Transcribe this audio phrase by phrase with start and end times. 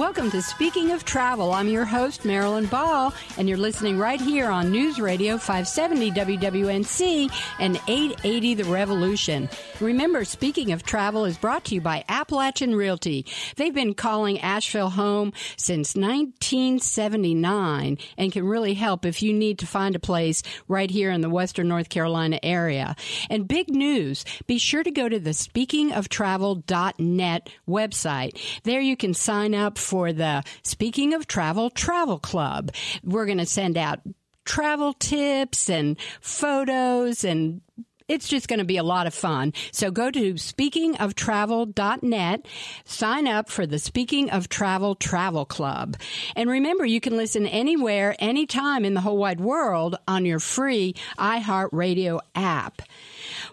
[0.00, 1.52] Welcome to Speaking of Travel.
[1.52, 7.30] I'm your host, Marilyn Ball, and you're listening right here on News Radio 570 WWNC
[7.58, 9.50] and 880 The Revolution.
[9.78, 13.26] Remember, Speaking of Travel is brought to you by Appalachian Realty.
[13.56, 19.66] They've been calling Asheville home since 1979 and can really help if you need to
[19.66, 22.96] find a place right here in the Western North Carolina area.
[23.28, 28.62] And big news, be sure to go to the speakingoftravel.net website.
[28.62, 32.70] There you can sign up for the Speaking of Travel Travel Club.
[33.02, 33.98] We're going to send out
[34.44, 37.60] travel tips and photos and
[38.06, 39.52] it's just going to be a lot of fun.
[39.72, 42.46] So go to speakingoftravel.net,
[42.84, 45.96] sign up for the Speaking of Travel Travel Club.
[46.34, 50.94] And remember, you can listen anywhere, anytime in the whole wide world on your free
[51.18, 52.82] iHeartRadio app.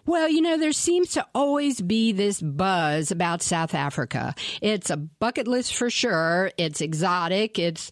[0.08, 4.34] Well, you know, there seems to always be this buzz about South Africa.
[4.62, 6.50] It's a bucket list for sure.
[6.58, 7.60] It's exotic.
[7.60, 7.92] It's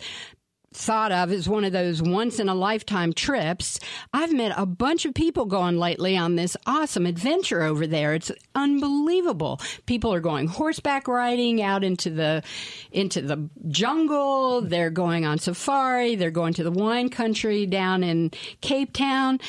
[0.73, 3.81] thought of as one of those once in a lifetime trips.
[4.13, 8.13] I've met a bunch of people going lately on this awesome adventure over there.
[8.13, 9.59] It's unbelievable.
[9.85, 12.43] People are going horseback riding out into the
[12.91, 14.61] into the jungle.
[14.61, 16.15] They're going on safari.
[16.15, 19.39] They're going to the wine country down in Cape Town.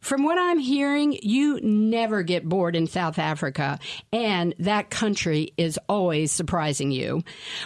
[0.00, 3.78] From what I'm hearing, you never get bored in South Africa,
[4.12, 7.22] and that country is always surprising you.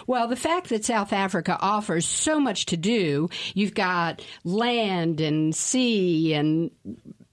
[0.08, 5.54] Well, the fact that South Africa offers so much to do, you've got land and
[5.54, 6.72] sea and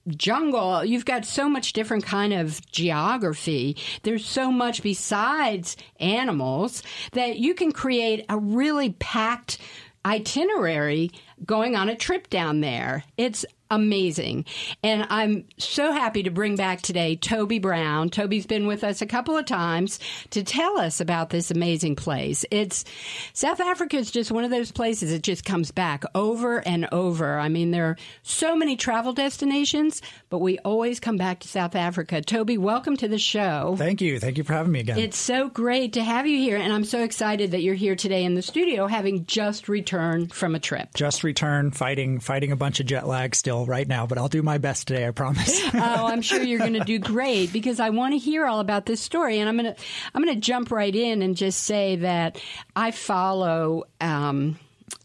[0.08, 7.38] jungle you've got so much different kind of geography there's so much besides animals that
[7.38, 9.58] you can create a really packed
[10.04, 11.08] itinerary
[11.46, 14.44] going on a trip down there it's amazing.
[14.84, 18.10] And I'm so happy to bring back today Toby Brown.
[18.10, 19.98] Toby's been with us a couple of times
[20.30, 22.44] to tell us about this amazing place.
[22.50, 22.84] It's
[23.32, 27.38] South Africa is just one of those places that just comes back over and over.
[27.38, 31.74] I mean, there are so many travel destinations, but we always come back to South
[31.74, 32.20] Africa.
[32.20, 33.74] Toby, welcome to the show.
[33.78, 34.20] Thank you.
[34.20, 34.98] Thank you for having me again.
[34.98, 38.24] It's so great to have you here, and I'm so excited that you're here today
[38.24, 40.90] in the studio, having just returned from a trip.
[40.94, 44.42] Just returned, fighting fighting a bunch of jet lag still right now, but I'll do
[44.42, 45.60] my best today, I promise.
[45.74, 48.86] oh, I'm sure you're going to do great because I want to hear all about
[48.86, 49.82] this story, and I'm going to
[50.14, 52.40] I'm going to jump right in and just say that
[52.74, 53.84] I follow.
[54.00, 54.58] Um,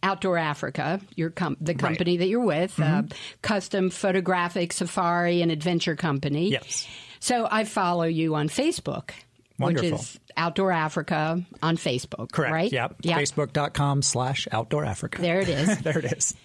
[0.03, 2.19] Outdoor Africa, your com- the company right.
[2.19, 3.05] that you're with, mm-hmm.
[3.05, 6.49] uh, custom photographic safari and adventure company.
[6.51, 6.87] Yes.
[7.19, 9.11] So I follow you on Facebook,
[9.57, 9.91] Wonderful.
[9.91, 12.31] which is Outdoor Africa on Facebook.
[12.31, 12.53] Correct.
[12.53, 12.71] Right.
[12.71, 12.95] Yep.
[13.01, 13.17] yep.
[13.17, 15.21] Facebook.com slash Outdoor Africa.
[15.21, 15.77] There it is.
[15.81, 16.35] there it is.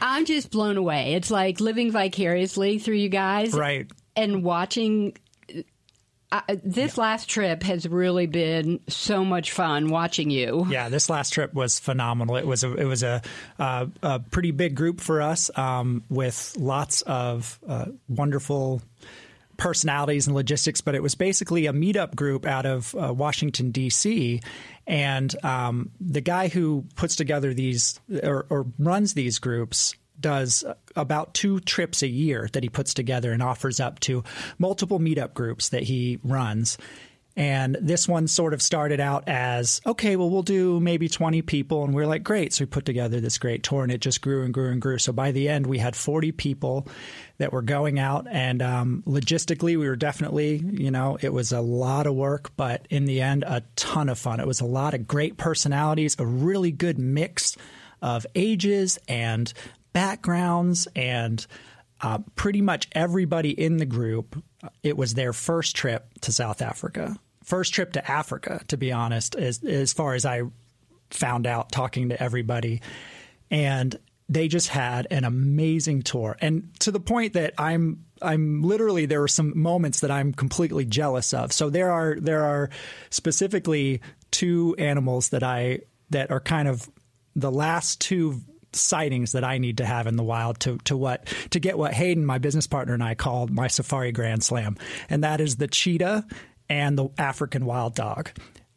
[0.00, 1.14] I'm just blown away.
[1.14, 3.52] It's like living vicariously through you guys.
[3.52, 3.90] Right.
[4.16, 5.16] And watching
[6.32, 7.02] uh, this yeah.
[7.02, 10.66] last trip has really been so much fun watching you.
[10.70, 12.36] Yeah, this last trip was phenomenal.
[12.36, 13.22] It was a it was a
[13.58, 18.80] uh, a pretty big group for us um, with lots of uh, wonderful
[19.60, 24.40] personalities and logistics, but it was basically a meetup group out of uh, Washington D.C.
[24.86, 30.64] And um, the guy who puts together these or, or runs these groups does
[30.96, 34.24] about two trips a year that he puts together and offers up to
[34.58, 36.78] multiple meetup groups that he runs.
[37.36, 41.84] And this one sort of started out as, okay, well, we'll do maybe 20 people.
[41.84, 42.52] And we are like, great.
[42.52, 44.98] So we put together this great tour and it just grew and grew and grew.
[44.98, 46.88] So by the end, we had 40 people
[47.40, 48.26] that were going out.
[48.30, 52.86] And um, logistically, we were definitely, you know, it was a lot of work, but
[52.90, 54.40] in the end, a ton of fun.
[54.40, 57.56] It was a lot of great personalities, a really good mix
[58.02, 59.50] of ages and
[59.94, 61.46] backgrounds and
[62.02, 64.42] uh, pretty much everybody in the group,
[64.82, 67.16] it was their first trip to South Africa.
[67.42, 70.42] First trip to Africa, to be honest, as, as far as I
[71.08, 72.82] found out talking to everybody.
[73.50, 73.98] And
[74.30, 76.36] they just had an amazing tour.
[76.40, 80.84] And to the point that I'm I'm literally there were some moments that I'm completely
[80.84, 81.52] jealous of.
[81.52, 82.70] So there are there are
[83.10, 84.00] specifically
[84.30, 85.80] two animals that I
[86.10, 86.88] that are kind of
[87.34, 88.40] the last two
[88.72, 91.92] sightings that I need to have in the wild to to what to get what
[91.92, 94.76] Hayden, my business partner, and I called my safari grand slam,
[95.08, 96.24] and that is the cheetah
[96.68, 98.30] and the African wild dog.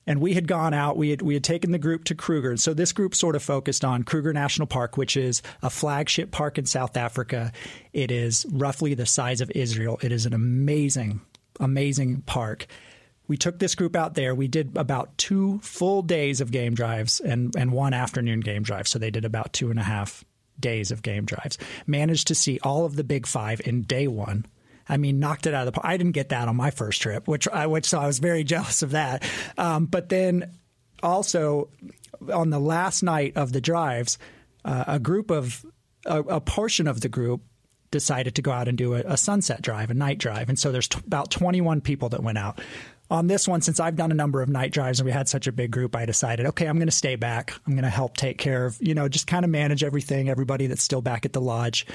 [0.05, 0.97] And we had gone out.
[0.97, 2.49] We had we had taken the group to Kruger.
[2.49, 6.31] and So this group sort of focused on Kruger National Park, which is a flagship
[6.31, 7.51] park in South Africa.
[7.93, 9.99] It is roughly the size of Israel.
[10.01, 11.21] It is an amazing,
[11.59, 12.67] amazing park.
[13.27, 14.35] we took this group out there.
[14.35, 18.87] We did about two full days of game drives and and one afternoon game drive.
[18.87, 20.25] So they did about two and a half
[20.59, 21.57] days of game drives.
[21.87, 24.45] Managed to see all of the big five in day one.
[24.87, 25.85] I mean, knocked it out of the park.
[25.85, 28.43] I didn't get that on my first trip, which I which so I was very
[28.53, 29.23] jealous of that.
[29.57, 30.51] Um, but then
[31.01, 31.69] also
[32.31, 34.17] on the last night of the drives,
[34.65, 35.65] uh, a group of
[36.05, 37.41] a, a, portion of the group
[37.91, 40.71] decided to go out and do a, a sunset drive, a night drive, and so
[40.71, 42.59] there's t- about 21 people that went out.
[43.11, 45.45] On this one, since I've done a number of night drives and we had such
[45.45, 47.53] a big group, I decided, okay, I'm going to stay back.
[47.67, 50.67] I'm going to help take care of, you know, just kind of manage everything, everybody
[50.67, 51.85] that's still back at the lodge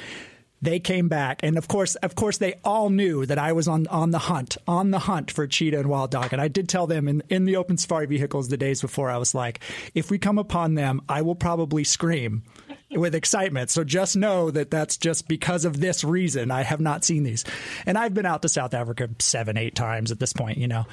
[0.61, 1.41] they came back.
[1.43, 4.57] And of course of course they all knew that I was on on the hunt
[4.67, 6.33] on the hunt for cheetah and wild dog.
[6.33, 9.19] And I did tell them in in the open safari vehicles the days before I
[9.19, 9.61] was like
[9.95, 12.43] if we come upon them I will probably scream
[12.91, 13.71] with excitement.
[13.71, 16.51] So just know that that's just because of this reason.
[16.51, 17.45] I have not seen these.
[17.87, 20.87] And I've been out to South Africa 7 8 times at this point you know.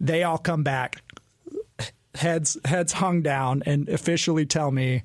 [0.00, 1.02] They all come back
[2.14, 5.02] heads heads hung down and officially tell me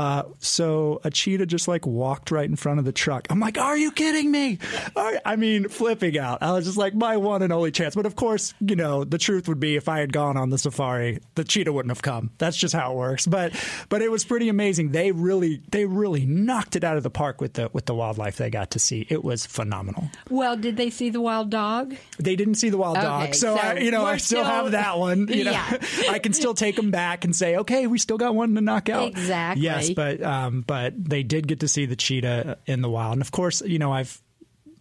[0.00, 3.26] uh, so a cheetah just like walked right in front of the truck.
[3.28, 4.58] I'm like, are you kidding me?
[4.96, 6.42] I mean, flipping out.
[6.42, 7.94] I was just like, my one and only chance.
[7.94, 10.56] But of course, you know, the truth would be if I had gone on the
[10.56, 12.30] safari, the cheetah wouldn't have come.
[12.38, 13.26] That's just how it works.
[13.26, 13.52] But
[13.90, 14.92] but it was pretty amazing.
[14.92, 18.38] They really they really knocked it out of the park with the with the wildlife
[18.38, 19.06] they got to see.
[19.10, 20.10] It was phenomenal.
[20.30, 21.94] Well, did they see the wild dog?
[22.18, 23.34] They didn't see the wild okay, dog.
[23.34, 25.28] So, so I, you know, I still, still, have that one.
[25.28, 25.76] You know, yeah.
[26.08, 28.88] I can still take them back and say, okay, we still got one to knock
[28.88, 29.08] out.
[29.08, 29.64] Exactly.
[29.64, 33.22] Yes but um, but they did get to see the cheetah in the wild, and
[33.22, 34.20] of course, you know, I've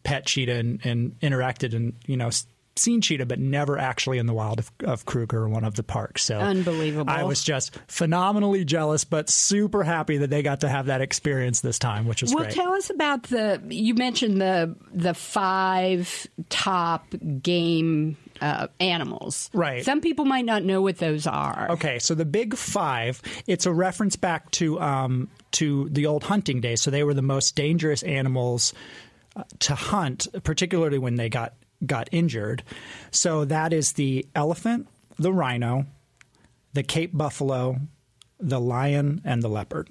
[0.04, 2.30] pet cheetah and, and interacted and you know
[2.80, 5.84] seen cheetah, but never actually in the wild of, of, Kruger, or one of the
[5.84, 6.24] parks.
[6.24, 7.12] So unbelievable!
[7.12, 11.62] I was just phenomenally jealous, but super happy that they got to have that experience
[11.62, 12.56] this time, which was well, great.
[12.56, 13.62] tell us about the.
[13.70, 17.06] You mentioned the the five top
[17.42, 19.50] game uh, animals.
[19.54, 19.84] Right.
[19.84, 21.68] Some people might not know what those are.
[21.72, 26.62] Okay, so the big five, it's a reference back to um, to the old hunting
[26.62, 26.82] days.
[26.82, 28.74] So they were the most dangerous animals
[29.36, 31.54] uh, to hunt, particularly when they got
[31.86, 32.64] got injured.
[33.12, 34.88] So that is the elephant,
[35.18, 35.86] the rhino,
[36.74, 37.78] the Cape buffalo,
[38.40, 39.90] the lion, and the leopard.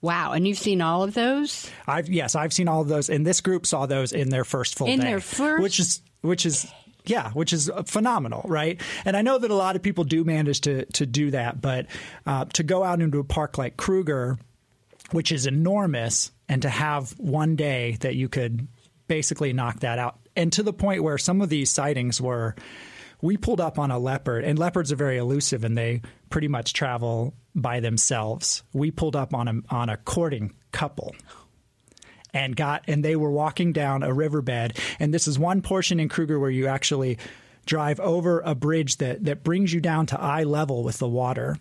[0.00, 1.68] Wow, and you've seen all of those?
[1.86, 4.78] I've yes, I've seen all of those, and this group saw those in their first
[4.78, 6.70] full in day, their first, which is which is
[7.08, 8.80] yeah, which is phenomenal, right?
[9.04, 11.86] And I know that a lot of people do manage to to do that, but
[12.26, 14.38] uh, to go out into a park like Kruger,
[15.10, 18.68] which is enormous, and to have one day that you could
[19.06, 22.54] basically knock that out, and to the point where some of these sightings were.
[23.20, 26.72] We pulled up on a leopard, and leopards are very elusive, and they pretty much
[26.72, 28.62] travel by themselves.
[28.72, 31.16] We pulled up on a on a courting couple
[32.34, 36.08] and got and they were walking down a riverbed and this is one portion in
[36.08, 37.18] Kruger where you actually
[37.68, 41.56] drive over a bridge that that brings you down to eye level with the water.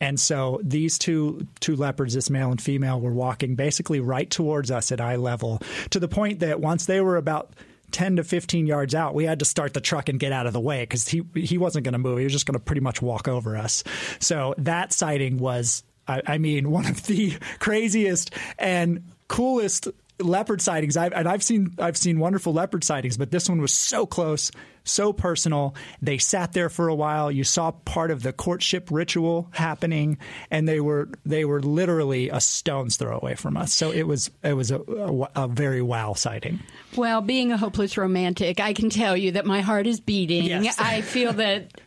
[0.00, 4.70] And so these two two leopards, this male and female, were walking basically right towards
[4.70, 5.60] us at eye level
[5.90, 7.52] to the point that once they were about
[7.92, 10.52] 10 to 15 yards out, we had to start the truck and get out of
[10.52, 12.18] the way because he he wasn't going to move.
[12.18, 13.84] He was just going to pretty much walk over us.
[14.18, 19.88] So that sighting was, I, I mean, one of the craziest and coolest
[20.22, 20.96] leopard sightings.
[20.96, 24.50] I've, and I've seen I've seen wonderful leopard sightings, but this one was so close,
[24.84, 25.74] so personal.
[26.00, 27.30] They sat there for a while.
[27.30, 30.18] You saw part of the courtship ritual happening,
[30.50, 33.72] and they were they were literally a stone's throw away from us.
[33.72, 36.60] So it was it was a, a, a very wow sighting.
[36.96, 40.44] Well, being a hopeless romantic, I can tell you that my heart is beating.
[40.44, 40.76] Yes.
[40.78, 41.80] I feel that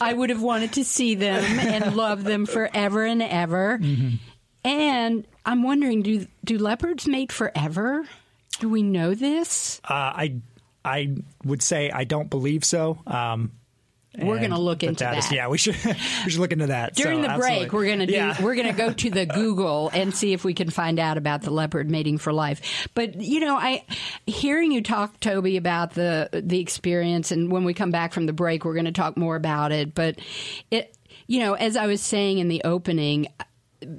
[0.00, 3.78] I would have wanted to see them and love them forever and ever.
[3.78, 4.16] Mm-hmm.
[4.64, 8.04] And I'm wondering, do do leopards mate forever?
[8.58, 9.80] Do we know this?
[9.84, 10.34] Uh, I
[10.84, 12.98] I would say I don't believe so.
[13.06, 13.52] Um,
[14.18, 15.18] we're going to look into that.
[15.18, 17.58] Is, yeah, we should we should look into that during so, the absolutely.
[17.64, 17.72] break.
[17.72, 18.12] We're going to do.
[18.12, 18.42] Yeah.
[18.42, 21.42] We're going to go to the Google and see if we can find out about
[21.42, 22.88] the leopard mating for life.
[22.94, 23.84] But you know, I
[24.26, 28.32] hearing you talk, Toby, about the the experience, and when we come back from the
[28.32, 29.94] break, we're going to talk more about it.
[29.94, 30.18] But
[30.70, 33.28] it, you know, as I was saying in the opening,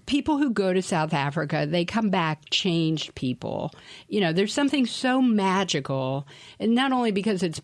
[0.05, 3.71] people who go to South Africa, they come back changed people.
[4.07, 6.27] You know, there's something so magical,
[6.59, 7.61] and not only because it's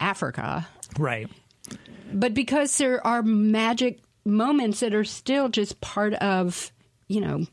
[0.00, 0.66] Africa,
[0.98, 1.28] right,
[2.12, 6.72] but because there are magic moments that are still just part of,
[7.08, 7.46] you know,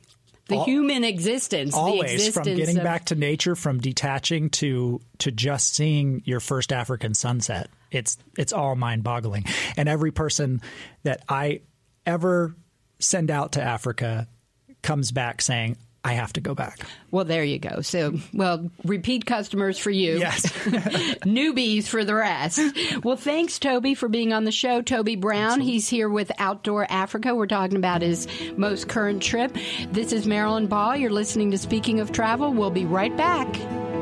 [0.47, 1.73] the All, human existence.
[1.73, 6.39] Always existence from getting of, back to nature, from detaching to to just seeing your
[6.39, 7.69] first African sunset.
[7.91, 9.45] It's it's all mind boggling,
[9.77, 10.61] and every person
[11.03, 11.61] that I
[12.05, 12.55] ever
[12.99, 14.27] send out to Africa
[14.81, 16.79] comes back saying, I have to go back.
[17.11, 17.79] Well, there you go.
[17.79, 20.19] So, well, repeat customers for you.
[20.19, 20.51] Yes.
[21.23, 22.59] Newbies for the rest.
[23.05, 24.81] Well, thanks, Toby, for being on the show.
[24.81, 25.71] Toby Brown, Absolutely.
[25.71, 27.33] he's here with Outdoor Africa.
[27.33, 29.55] We're talking about his most current trip.
[29.91, 30.97] This is Marilyn Ball.
[30.97, 32.51] You're listening to Speaking of Travel.
[32.51, 33.92] We'll be right back.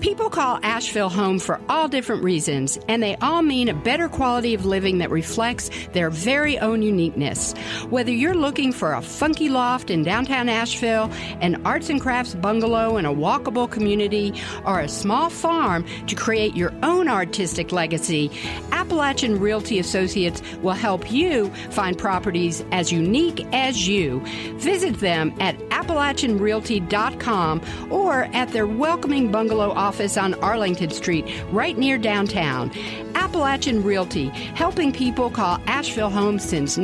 [0.00, 4.54] People call Asheville home for all different reasons, and they all mean a better quality
[4.54, 7.54] of living that reflects their very own uniqueness.
[7.88, 11.10] Whether you're looking for a funky loft in downtown Asheville,
[11.40, 14.34] an arts and crafts bungalow in a walkable community,
[14.66, 18.30] or a small farm to create your own artistic legacy,
[18.72, 24.20] Appalachian Realty Associates will help you find properties as unique as you.
[24.56, 31.96] Visit them at AppalachianRealty.com or at their welcoming bungalow office on Arlington Street, right near
[31.98, 32.70] downtown.
[33.14, 36.76] Appalachian Realty, helping people call Asheville home since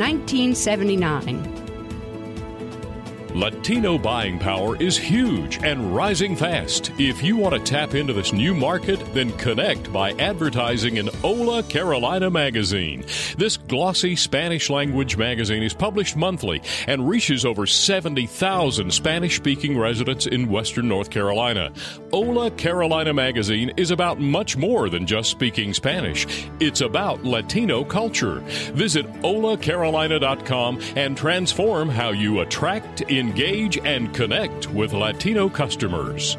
[0.87, 1.66] 1979.
[3.37, 6.91] Latino buying power is huge and rising fast.
[6.99, 11.63] If you want to tap into this new market, then connect by advertising in Hola
[11.63, 13.05] Carolina magazine.
[13.37, 20.27] This glossy Spanish language magazine is published monthly and reaches over 70,000 Spanish speaking residents
[20.27, 21.75] in Western North Carolina.
[22.13, 26.49] Hola Carolina magazine is about much more than just speaking Spanish.
[26.59, 28.41] It's about Latino culture.
[28.73, 36.37] Visit holacarolina.com and transform how you attract, in engage and connect with Latino customers.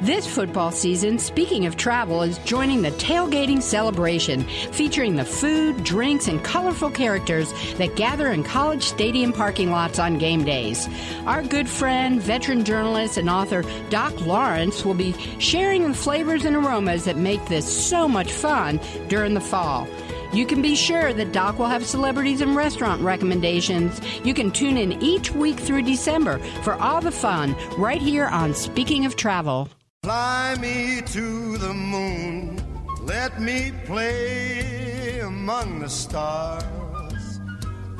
[0.00, 4.42] This football season, speaking of travel, is joining the tailgating celebration,
[4.72, 10.18] featuring the food, drinks, and colorful characters that gather in college stadium parking lots on
[10.18, 10.88] game days.
[11.26, 16.56] Our good friend, veteran journalist, and author Doc Lawrence will be sharing the flavors and
[16.56, 19.86] aromas that make this so much fun during the fall.
[20.34, 24.00] You can be sure that Doc will have celebrities and restaurant recommendations.
[24.24, 28.52] You can tune in each week through December for all the fun right here on
[28.52, 29.68] Speaking of Travel.
[30.02, 32.60] Fly me to the moon,
[33.02, 37.38] let me play among the stars,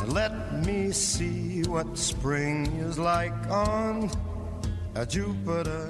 [0.00, 4.10] and let me see what spring is like on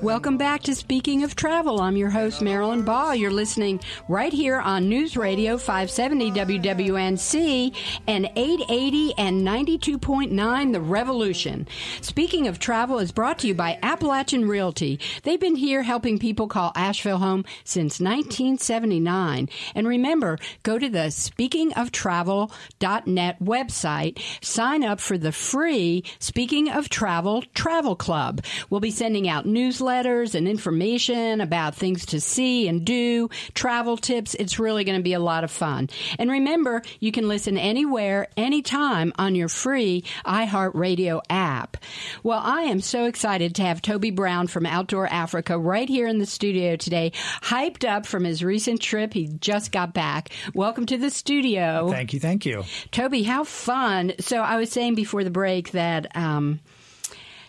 [0.03, 1.83] Welcome back to Speaking of Travel.
[1.83, 3.15] I'm your host, Marilyn Ball.
[3.15, 11.69] You're listening right here on News Radio 570 WWNC and 880 and 92.9 The Revolution.
[12.01, 14.99] Speaking of Travel is brought to you by Appalachian Realty.
[15.23, 19.51] They've been here helping people call Asheville home since 1979.
[19.75, 27.45] And remember, go to the speakingoftravel.net website, sign up for the free Speaking of Travel
[27.55, 28.43] Travel Club.
[28.71, 34.35] We'll be sending out newsletters and information about things to see and do, travel tips.
[34.35, 35.91] It's really going to be a lot of fun.
[36.19, 41.77] And remember, you can listen anywhere, anytime on your free iHeartRadio app.
[42.23, 46.19] Well, I am so excited to have Toby Brown from Outdoor Africa right here in
[46.19, 49.13] the studio today, hyped up from his recent trip.
[49.13, 50.31] He just got back.
[50.55, 51.89] Welcome to the studio.
[51.91, 52.21] Thank you.
[52.21, 52.65] Thank you.
[52.91, 54.13] Toby, how fun.
[54.21, 56.61] So I was saying before the break that, um,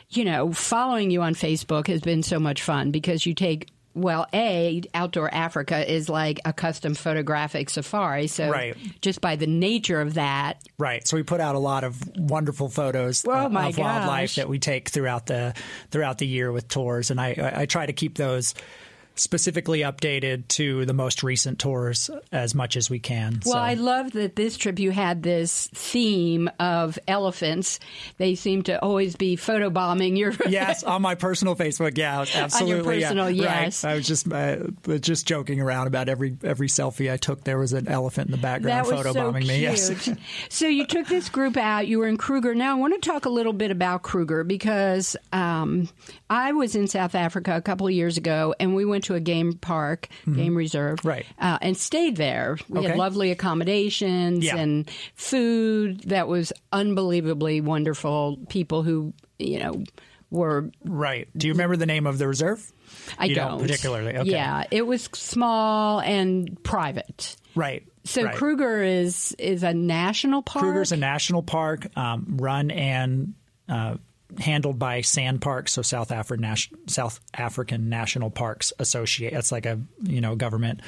[0.09, 4.27] you know, following you on Facebook has been so much fun because you take well,
[4.33, 8.27] a outdoor Africa is like a custom photographic safari.
[8.27, 8.75] So, right.
[8.99, 11.07] just by the nature of that, right.
[11.07, 14.59] So we put out a lot of wonderful photos oh, uh, of wildlife that we
[14.59, 15.53] take throughout the
[15.91, 18.53] throughout the year with tours, and I, I, I try to keep those
[19.15, 23.39] specifically updated to the most recent tours as much as we can.
[23.45, 23.59] Well, so.
[23.59, 27.79] I love that this trip you had this theme of elephants.
[28.17, 30.33] They seem to always be photobombing your.
[30.49, 31.97] yes, on my personal Facebook.
[31.97, 32.59] Yeah, absolutely.
[32.59, 33.63] On your personal, yeah.
[33.63, 33.83] yes.
[33.83, 33.91] Right.
[33.91, 34.57] I was just uh,
[34.99, 37.43] just joking around about every every selfie I took.
[37.43, 39.59] There was an elephant in the background photobombing so me.
[39.59, 40.09] Yes.
[40.49, 41.87] so you took this group out.
[41.87, 42.53] You were in Kruger.
[42.53, 45.87] Now I want to talk a little bit about Kruger because um,
[46.29, 49.19] I was in South Africa a couple of years ago, and we went to a
[49.19, 50.35] game park, mm-hmm.
[50.35, 52.57] game reserve, right, uh, and stayed there.
[52.69, 52.89] We okay.
[52.89, 54.57] had lovely accommodations yeah.
[54.57, 58.37] and food that was unbelievably wonderful.
[58.49, 59.83] People who you know
[60.29, 61.27] were right.
[61.35, 62.71] Do you remember the name of the reserve?
[63.17, 63.35] I don't.
[63.35, 64.17] don't particularly.
[64.17, 64.31] Okay.
[64.31, 67.35] Yeah, it was small and private.
[67.55, 67.83] Right.
[68.03, 68.35] So right.
[68.35, 70.63] Kruger is is a national park.
[70.63, 73.33] Kruger's a national park, um, run and
[73.67, 73.95] uh,
[74.39, 76.45] handled by SANParks, so South African
[76.87, 79.33] South African National Parks Associate.
[79.33, 80.81] It's like a you know government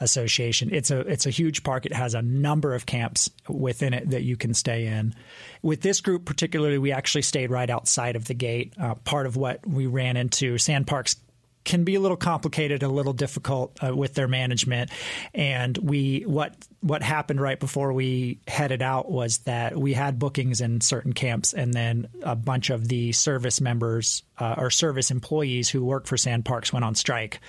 [0.00, 0.70] association.
[0.72, 1.86] It's a it's a huge park.
[1.86, 5.14] It has a number of camps within it that you can stay in.
[5.62, 8.72] With this group particularly, we actually stayed right outside of the gate.
[8.80, 11.16] Uh, part of what we ran into, SANParks
[11.64, 14.90] can be a little complicated, a little difficult uh, with their management.
[15.34, 20.60] And we what what happened right before we headed out was that we had bookings
[20.60, 25.68] in certain camps, and then a bunch of the service members uh, or service employees
[25.68, 27.40] who work for SANParks went on strike.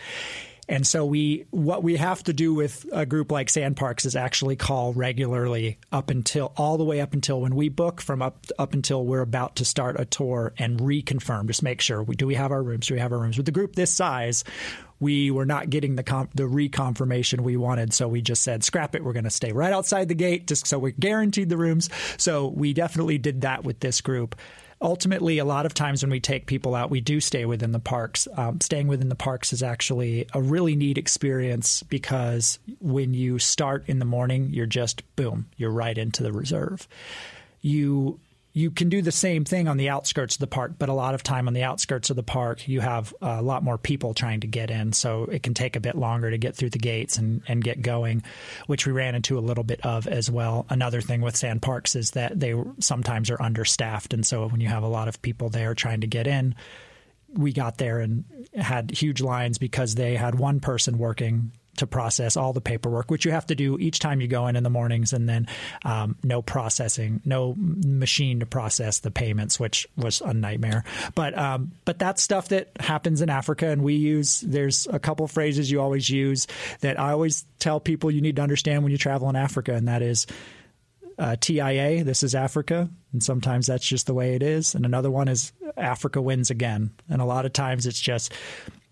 [0.71, 4.55] And so we what we have to do with a group like SANParks is actually
[4.55, 8.73] call regularly up until all the way up until when we book from up up
[8.73, 12.35] until we're about to start a tour and reconfirm just make sure we do we
[12.35, 14.45] have our rooms do we have our rooms with the group this size
[15.01, 18.95] we were not getting the com- the reconfirmation we wanted, so we just said scrap
[18.95, 19.03] it.
[19.03, 21.89] We're going to stay right outside the gate, just so we're guaranteed the rooms.
[22.17, 24.35] So we definitely did that with this group
[24.81, 27.79] ultimately, a lot of times when we take people out, we do stay within the
[27.79, 28.27] parks.
[28.35, 33.83] Um, staying within the parks is actually a really neat experience because when you start
[33.87, 36.87] in the morning, you're just boom, you're right into the reserve.
[37.61, 38.19] You
[38.53, 41.13] you can do the same thing on the outskirts of the park, but a lot
[41.13, 44.41] of time on the outskirts of the park, you have a lot more people trying
[44.41, 44.91] to get in.
[44.91, 47.81] So it can take a bit longer to get through the gates and, and get
[47.81, 48.23] going,
[48.67, 50.65] which we ran into a little bit of as well.
[50.69, 54.13] Another thing with SANParks is that they sometimes are understaffed.
[54.13, 56.55] And so when you have a lot of people there trying to get in,
[57.33, 62.35] we got there and had huge lines because they had one person working to process
[62.37, 64.69] all the paperwork, which you have to do each time you go in in the
[64.69, 65.47] mornings, and then
[65.85, 70.83] um, no processing, no machine to process the payments, which was a nightmare.
[71.15, 74.41] But um, but that's stuff that happens in Africa, and we use.
[74.41, 76.47] There's a couple phrases you always use
[76.81, 79.87] that I always tell people you need to understand when you travel in Africa, and
[79.87, 80.27] that is.
[81.19, 84.73] Uh, TIA, this is Africa, and sometimes that's just the way it is.
[84.73, 86.89] And another one is Africa wins again.
[87.09, 88.33] And a lot of times it's just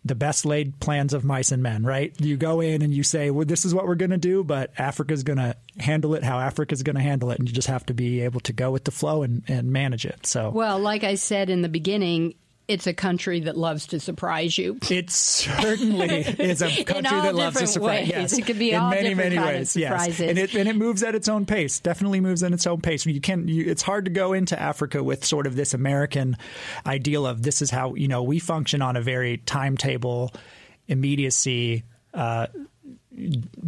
[0.05, 2.13] the best laid plans of mice and men, right?
[2.19, 4.71] You go in and you say, well, this is what we're going to do, but
[4.77, 7.39] Africa's going to handle it how Africa's going to handle it.
[7.39, 10.05] And you just have to be able to go with the flow and, and manage
[10.05, 10.25] it.
[10.25, 12.35] So, well, like I said in the beginning,
[12.69, 14.77] it's a country that loves to surprise you.
[14.89, 17.89] It certainly is a country that loves to surprise.
[17.89, 18.09] Ways.
[18.09, 19.75] Yes, it could be in many many ways.
[19.75, 21.79] Yes, and it and it moves at its own pace.
[21.79, 23.05] Definitely moves at its own pace.
[23.05, 23.47] You can.
[23.47, 26.37] You, it's hard to go into Africa with sort of this American
[26.85, 30.31] ideal of this is how you know we function on a very timetable
[30.87, 31.83] immediacy
[32.13, 32.47] uh,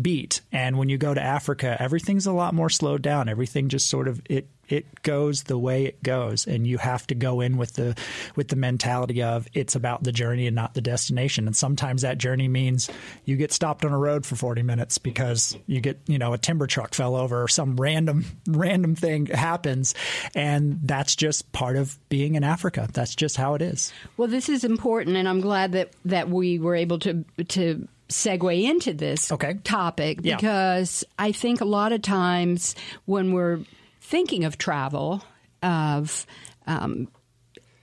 [0.02, 0.42] beat.
[0.52, 3.30] And when you go to Africa, everything's a lot more slowed down.
[3.30, 7.16] Everything just sort of it it goes the way it goes, and you have to
[7.16, 7.96] go in with the
[8.36, 11.46] with the mentality of it's about the journey and not the destination.
[11.46, 12.90] And sometimes that journey means
[13.26, 16.38] you get stopped on a road for forty minutes because you get you know a
[16.38, 19.94] timber truck fell over or some random random thing happens,
[20.36, 22.88] and that's just part of being in Africa.
[22.94, 23.92] That's just how it is.
[24.18, 28.64] Well, this is important, and I'm glad that that we were able to to segue
[28.64, 29.56] into this okay.
[29.64, 30.36] topic yeah.
[30.36, 33.60] because I think a lot of times when we're
[34.00, 35.24] thinking of travel,
[35.64, 36.26] of
[36.68, 37.08] um,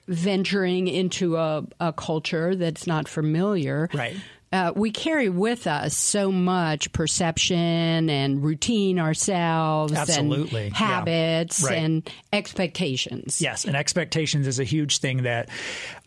[0.09, 4.16] venturing into a, a, culture that's not familiar, right.
[4.51, 10.66] Uh, we carry with us so much perception and routine ourselves Absolutely.
[10.66, 11.68] and habits yeah.
[11.68, 11.79] right.
[11.79, 13.42] and expectations.
[13.42, 15.51] Yes, and expectations is a huge thing that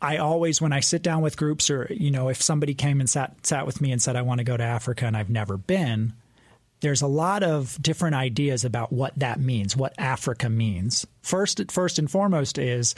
[0.01, 3.07] I always when I sit down with groups or you know if somebody came and
[3.07, 5.55] sat sat with me and said I want to go to Africa and I've never
[5.55, 6.13] been,
[6.81, 11.05] there's a lot of different ideas about what that means, what Africa means.
[11.21, 12.95] First, first and foremost is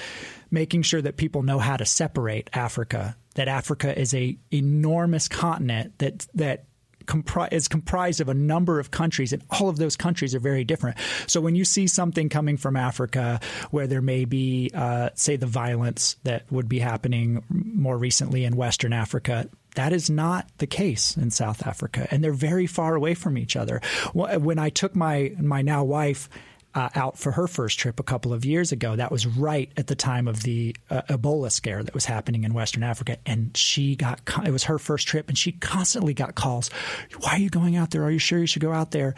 [0.49, 3.15] making sure that people know how to separate Africa.
[3.35, 6.65] That Africa is a enormous continent that that
[7.05, 10.63] compri- is comprised of a number of countries, and all of those countries are very
[10.63, 10.97] different.
[11.27, 13.39] So when you see something coming from Africa,
[13.71, 18.55] where there may be, uh, say, the violence that would be happening more recently in
[18.55, 23.13] Western Africa, that is not the case in South Africa, and they're very far away
[23.13, 23.81] from each other.
[24.13, 26.29] When I took my my now wife
[26.75, 29.87] uh, out for her first trip a couple of years ago, that was right at
[29.87, 33.95] the time of the uh, Ebola scare that was happening in Western Africa, and she
[33.95, 36.69] got it was her first trip, and she constantly got calls.
[37.19, 38.03] Why are you going out there?
[38.03, 39.15] Are you sure you should go out there?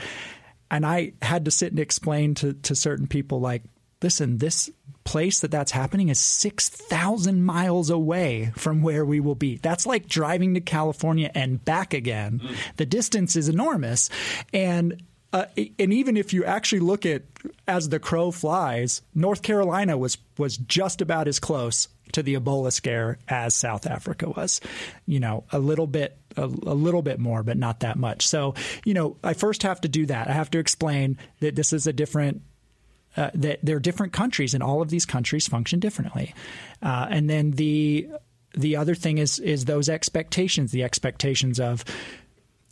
[0.71, 3.63] And I had to sit and explain to to certain people like,
[4.01, 4.69] listen, this
[5.05, 9.57] place that that's happening is 6,000 miles away from where we will be.
[9.57, 12.41] That's like driving to California and back again.
[12.43, 12.55] Mm.
[12.77, 14.09] The distance is enormous.
[14.51, 17.23] And uh, and even if you actually look at
[17.67, 22.71] as the crow flies, North Carolina was was just about as close to the Ebola
[22.71, 24.61] scare as South Africa was.
[25.05, 28.27] You know, a little bit a, a, little bit more, but not that much.
[28.27, 28.53] So,
[28.85, 30.29] you know, I first have to do that.
[30.29, 32.41] I have to explain that this is a different
[33.17, 36.33] uh, that there are different countries, and all of these countries function differently.
[36.81, 38.07] Uh, and then the
[38.53, 41.83] the other thing is is those expectations, the expectations of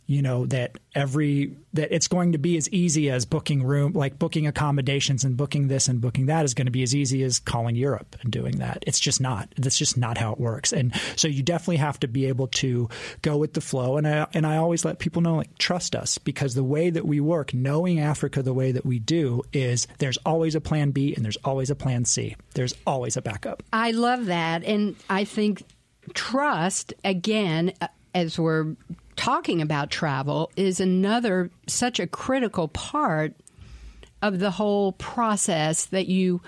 [0.06, 4.18] you know that every that it's going to be as easy as booking room like
[4.18, 7.38] booking accommodations and booking this and booking that is going to be as easy as
[7.38, 8.84] calling Europe and doing that.
[8.86, 10.72] It's just not that's just not how it works.
[10.72, 12.88] And so you definitely have to be able to
[13.22, 13.96] go with the flow.
[13.96, 17.06] And I and I always let people know like trust us because the way that
[17.06, 21.14] we work knowing Africa the way that we do is there's always a plan B
[21.14, 22.36] and there's always a plan C.
[22.54, 23.62] There's always a backup.
[23.72, 24.64] I love that.
[24.64, 25.62] And I think
[26.12, 27.72] trust again
[28.14, 28.76] as we're
[29.16, 33.34] talking about travel is another such a critical part
[34.22, 36.40] of the whole process that you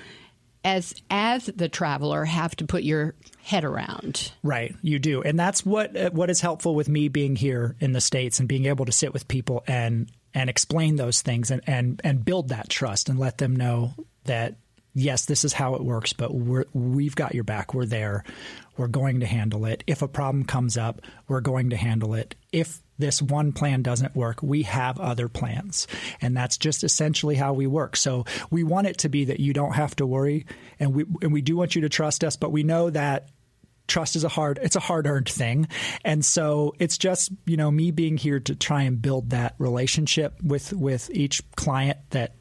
[0.65, 4.33] as as the traveler have to put your head around.
[4.43, 5.23] Right, you do.
[5.23, 8.49] And that's what uh, what is helpful with me being here in the states and
[8.49, 12.49] being able to sit with people and and explain those things and and and build
[12.49, 14.57] that trust and let them know that
[14.97, 17.75] yes, this is how it works, but we're, we've got your back.
[17.75, 18.25] We're there.
[18.77, 19.85] We're going to handle it.
[19.87, 22.35] If a problem comes up, we're going to handle it.
[22.53, 25.87] If this one plan doesn't work, we have other plans.
[26.21, 27.97] And that's just essentially how we work.
[27.97, 30.47] So we want it to be that you don't have to worry
[30.81, 33.29] and we and we do want you to trust us, but we know that
[33.87, 35.69] trust is a hard it's a hard earned thing
[36.05, 40.35] and so it's just you know me being here to try and build that relationship
[40.43, 42.35] with with each client that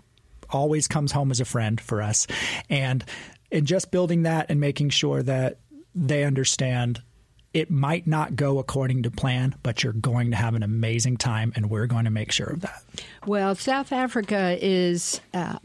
[0.49, 2.27] always comes home as a friend for us.
[2.69, 3.03] And
[3.51, 5.59] and just building that and making sure that
[5.95, 7.01] they understand
[7.53, 11.53] it might not go according to plan, but you're going to have an amazing time,
[11.55, 12.83] and we're going to make sure of that.
[13.25, 15.21] Well, South Africa is.
[15.33, 15.57] Uh,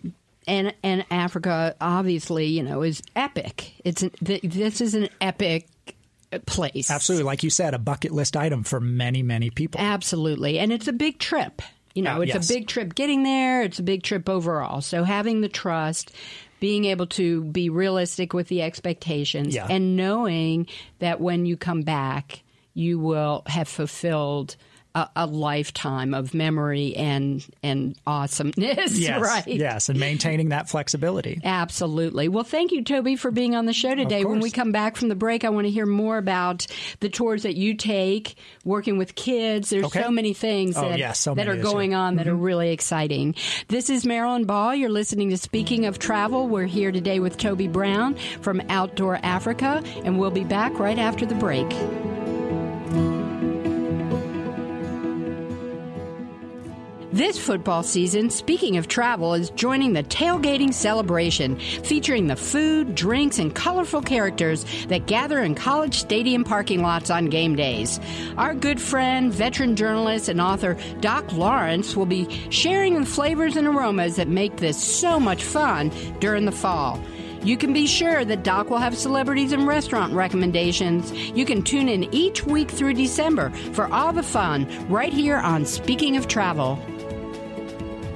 [0.46, 3.74] and and Africa obviously, you know, is epic.
[3.84, 5.68] It's an, this is an epic
[6.46, 6.90] place.
[6.90, 9.80] Absolutely, like you said, a bucket list item for many many people.
[9.80, 11.62] Absolutely, and it's a big trip.
[11.94, 12.50] You know, uh, it's yes.
[12.50, 14.80] a big trip getting there, it's a big trip overall.
[14.80, 16.12] So having the trust,
[16.60, 19.66] being able to be realistic with the expectations, yeah.
[19.68, 20.66] and knowing
[20.98, 22.42] that when you come back,
[22.74, 24.56] you will have fulfilled
[24.94, 29.46] a, a, lifetime of memory and and awesomeness, yes, right?
[29.46, 31.40] Yes, and maintaining that flexibility.
[31.44, 32.28] Absolutely.
[32.28, 34.24] Well, thank you, Toby, for being on the show today.
[34.24, 36.66] When we come back from the break, I want to hear more about
[37.00, 39.70] the tours that you take, working with kids.
[39.70, 40.02] There's okay.
[40.02, 42.34] so many things oh, that, yes, so that are going on that mm-hmm.
[42.34, 43.34] are really exciting.
[43.68, 44.74] This is Marilyn Ball.
[44.74, 46.48] You're listening to Speaking of Travel.
[46.48, 51.26] We're here today with Toby Brown from Outdoor Africa, and we'll be back right after
[51.26, 51.70] the break.
[57.12, 63.40] This football season, speaking of travel, is joining the tailgating celebration featuring the food, drinks,
[63.40, 67.98] and colorful characters that gather in college stadium parking lots on game days.
[68.36, 73.66] Our good friend, veteran journalist, and author Doc Lawrence will be sharing the flavors and
[73.66, 77.02] aromas that make this so much fun during the fall.
[77.42, 81.10] You can be sure that Doc will have celebrities and restaurant recommendations.
[81.10, 85.66] You can tune in each week through December for all the fun right here on
[85.66, 86.78] Speaking of Travel.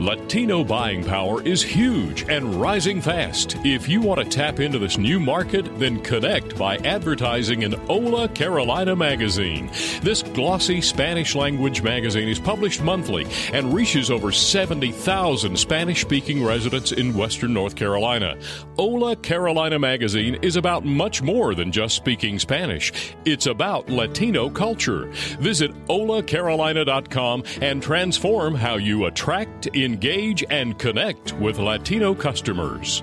[0.00, 3.56] Latino buying power is huge and rising fast.
[3.64, 8.28] If you want to tap into this new market, then connect by advertising in Hola
[8.28, 9.70] Carolina magazine.
[10.02, 16.90] This glossy Spanish language magazine is published monthly and reaches over 70,000 Spanish speaking residents
[16.90, 18.36] in Western North Carolina.
[18.76, 25.06] Hola Carolina magazine is about much more than just speaking Spanish, it's about Latino culture.
[25.38, 33.02] Visit holacarolina.com and transform how you attract, engage, and connect with Latino customers.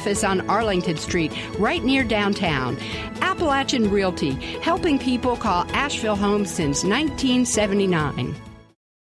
[0.01, 2.75] office on Arlington Street, right near downtown.
[3.21, 8.35] Appalachian Realty, helping people call Asheville home since 1979.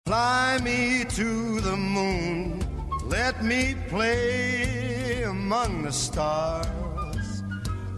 [0.06, 2.64] Fly me to the moon,
[3.04, 7.44] let me play among the stars,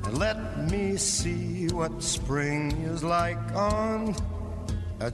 [0.04, 4.14] and let me see what spring is like on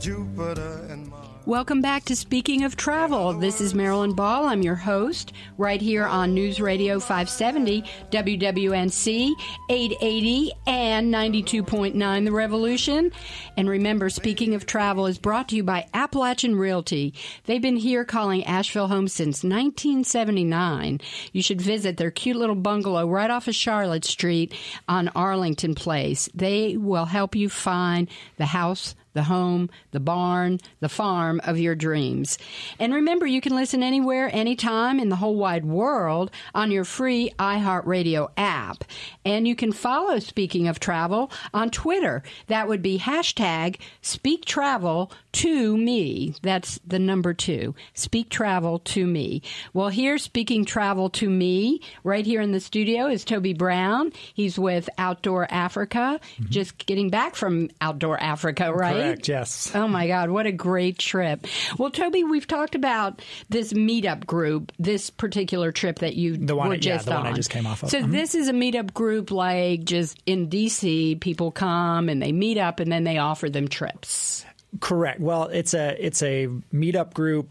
[0.01, 1.28] Jupiter and Mars.
[1.49, 3.33] Welcome back to Speaking of Travel.
[3.33, 4.45] This is Marilyn Ball.
[4.45, 9.33] I'm your host right here on News Radio 570, WWNC
[9.71, 13.13] 880, and 92.9 The Revolution.
[13.57, 17.15] And remember, Speaking of Travel is brought to you by Appalachian Realty.
[17.45, 21.01] They've been here calling Asheville home since 1979.
[21.33, 24.53] You should visit their cute little bungalow right off of Charlotte Street
[24.87, 26.29] on Arlington Place.
[26.35, 28.07] They will help you find
[28.37, 32.39] the house the home, the barn, the farm of your dreams.
[32.79, 37.31] And remember, you can listen anywhere, anytime in the whole wide world on your free
[37.39, 38.85] iHeartRadio app.
[39.25, 42.23] And you can follow Speaking of Travel on Twitter.
[42.47, 46.35] That would be hashtag Speak Travel to me.
[46.43, 47.75] That's the number two.
[47.95, 49.43] Speak Travel to me.
[49.73, 54.13] Well, here, Speaking Travel to me, right here in the studio is Toby Brown.
[54.35, 56.51] He's with Outdoor Africa, mm-hmm.
[56.51, 58.98] just getting back from Outdoor Africa, right?
[59.03, 59.73] Correct, yes.
[59.75, 61.47] Oh my God, what a great trip.
[61.79, 66.69] Well, Toby, we've talked about this meetup group, this particular trip that you the one,
[66.69, 67.25] were just yeah, the on.
[67.25, 67.91] one I just came off of.
[67.91, 68.13] So mm-hmm.
[68.13, 72.81] this is a meetup group like just in DC, people come and they meet up
[72.81, 74.45] and then they offer them trips.
[74.81, 75.21] Correct.
[75.21, 77.49] Well, it's a it's a meetup group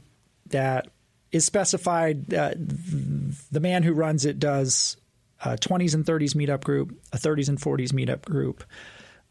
[0.47, 0.87] that
[1.31, 2.33] is specified.
[2.33, 2.53] Uh,
[3.51, 4.97] the man who runs it does
[5.43, 8.63] a 20s and 30s meetup group, a 30s and 40s meetup group.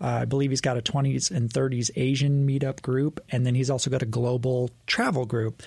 [0.01, 3.71] Uh, I believe he's got a 20s and 30s Asian meetup group, and then he's
[3.71, 5.63] also got a global travel group.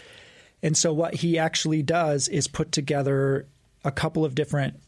[0.61, 3.47] And so, what he actually does is put together
[3.83, 4.79] a couple of different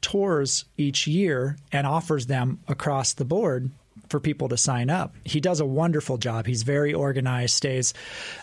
[0.00, 3.70] tours each year and offers them across the board
[4.08, 5.14] for people to sign up.
[5.24, 6.46] He does a wonderful job.
[6.46, 7.94] He's very organized, stays,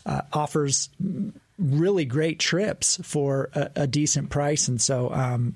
[0.05, 0.89] uh, offers
[1.57, 4.67] really great trips for a, a decent price.
[4.67, 5.55] And so, um,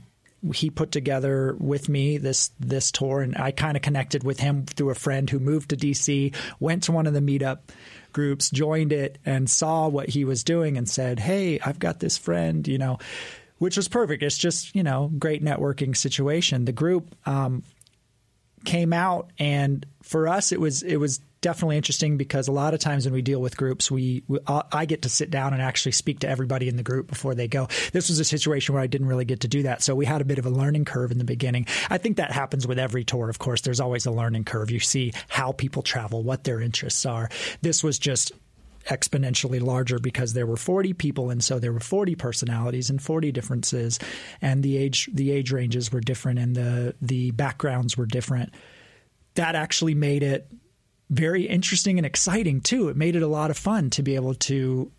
[0.53, 4.65] he put together with me this this tour, and I kind of connected with him
[4.65, 7.59] through a friend who moved to DC, went to one of the meetup
[8.13, 12.17] groups, joined it, and saw what he was doing, and said, "Hey, I've got this
[12.17, 12.99] friend," you know,
[13.57, 14.23] which was perfect.
[14.23, 16.65] It's just you know great networking situation.
[16.65, 17.63] The group um,
[18.65, 22.79] came out, and for us, it was it was definitely interesting because a lot of
[22.79, 25.61] times when we deal with groups, we, we uh, I get to sit down and
[25.61, 27.67] actually speak to everybody in the group before they go.
[27.93, 30.21] This was a situation where I didn't really get to do that, so we had
[30.21, 31.65] a bit of a learning curve in the beginning.
[31.89, 33.29] I think that happens with every tour.
[33.29, 34.71] Of course, there's always a learning curve.
[34.71, 37.29] You see how people travel, what their interests are.
[37.61, 38.31] This was just
[38.85, 43.31] exponentially larger because there were 40 people and so there were 40 personalities and 40
[43.31, 43.99] differences
[44.41, 48.53] and the age the age ranges were different and the the backgrounds were different
[49.35, 50.49] that actually made it
[51.09, 52.89] very interesting and exciting too.
[52.89, 54.91] It made it a lot of fun to be able to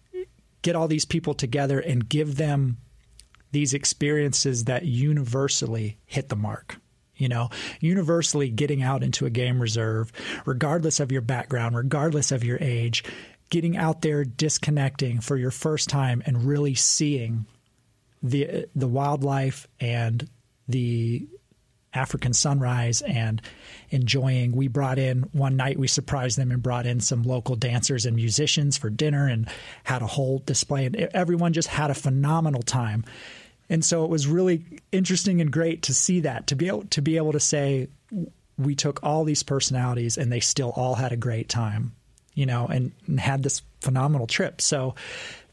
[0.62, 2.78] get all these people together and give them
[3.52, 6.76] these experiences that universally hit the mark
[7.20, 10.10] you know, universally getting out into a game reserve,
[10.46, 13.04] regardless of your background, regardless of your age,
[13.50, 17.44] getting out there, disconnecting for your first time, and really seeing
[18.22, 20.28] the the wildlife and
[20.66, 21.26] the
[21.92, 23.42] African sunrise and
[23.90, 24.52] enjoying.
[24.52, 28.16] We brought in one night, we surprised them and brought in some local dancers and
[28.16, 29.48] musicians for dinner and
[29.84, 30.86] had a whole display.
[30.86, 33.04] And everyone just had a phenomenal time.
[33.68, 37.02] And so it was really interesting and great to see that to be able to
[37.02, 37.88] be able to say
[38.58, 41.92] we took all these personalities and they still all had a great time
[42.34, 44.60] you know, and, and had this phenomenal trip.
[44.60, 44.94] So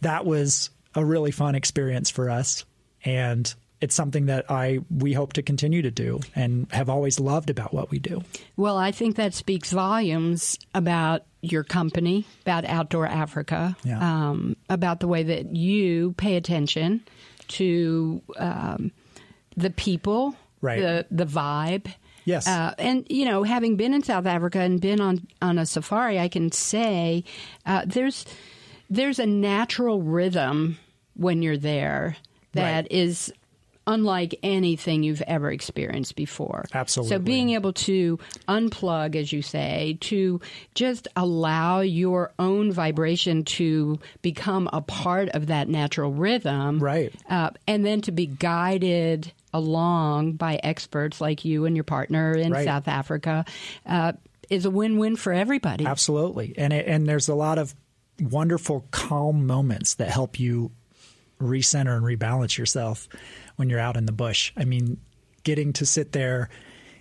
[0.02, 2.66] that was a really fun experience for us.
[3.04, 7.50] And it's something that I we hope to continue to do and have always loved
[7.50, 8.24] about what we do.
[8.56, 14.00] Well, I think that speaks volumes about your company, about Outdoor Africa, yeah.
[14.00, 17.04] um, about the way that you pay attention
[17.50, 18.92] to um,
[19.56, 20.80] the people, right.
[20.80, 21.92] the the vibe,
[22.28, 22.46] Yes.
[22.46, 26.20] Uh, and, you know, having been in South Africa and been on, on a safari,
[26.20, 27.24] I can say
[27.66, 28.26] uh, there's,
[28.90, 30.78] there's a natural rhythm
[31.14, 32.18] when you're there
[32.52, 32.92] that right.
[32.92, 33.32] is
[33.88, 36.66] unlike anything you've ever experienced before.
[36.74, 37.16] Absolutely.
[37.16, 40.42] So being able to unplug, as you say, to
[40.76, 47.14] just allow your own vibration to become a part of that natural rhythm, right?
[47.30, 52.52] Uh, and then to be guided along by experts like you and your partner in
[52.52, 52.66] right.
[52.66, 53.46] South Africa
[53.86, 54.12] uh,
[54.50, 55.86] is a win-win for everybody.
[55.86, 57.74] Absolutely, and it, and there's a lot of
[58.20, 60.72] wonderful calm moments that help you
[61.40, 63.08] recenter and rebalance yourself
[63.58, 64.52] when you're out in the bush.
[64.58, 64.98] I mean,
[65.44, 66.50] getting to sit there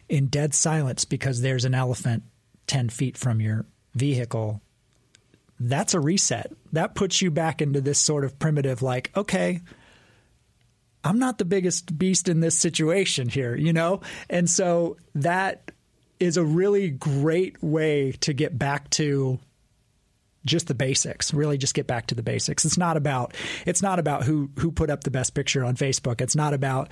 [0.09, 2.25] in dead silence because there's an elephant
[2.67, 3.65] 10 feet from your
[3.95, 4.61] vehicle
[5.59, 6.53] that's a reset.
[6.73, 9.61] That puts you back into this sort of primitive, like, okay,
[11.05, 14.01] I'm not the biggest beast in this situation here, you know?
[14.29, 15.71] And so that
[16.19, 19.39] is a really great way to get back to
[20.47, 23.35] just the basics really just get back to the basics it's not about
[23.67, 26.89] it's not about who who put up the best picture on facebook it's not about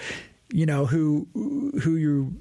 [0.52, 1.26] you know who
[1.82, 2.36] who you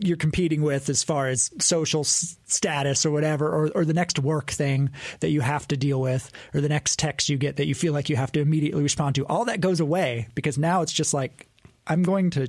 [0.00, 4.50] you're competing with as far as social status or whatever, or, or the next work
[4.50, 7.74] thing that you have to deal with, or the next text you get that you
[7.74, 9.26] feel like you have to immediately respond to.
[9.26, 11.48] All that goes away because now it's just like,
[11.86, 12.48] I'm going to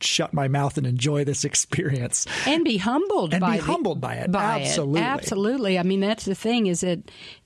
[0.00, 4.00] shut my mouth and enjoy this experience and be humbled and by be the- humbled
[4.00, 4.30] by it.
[4.30, 5.00] by Absolutely.
[5.00, 5.04] it.
[5.04, 5.78] absolutely.
[5.78, 7.00] I mean, that's the thing is that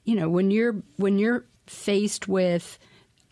[0.05, 2.79] you know when you're when you're faced with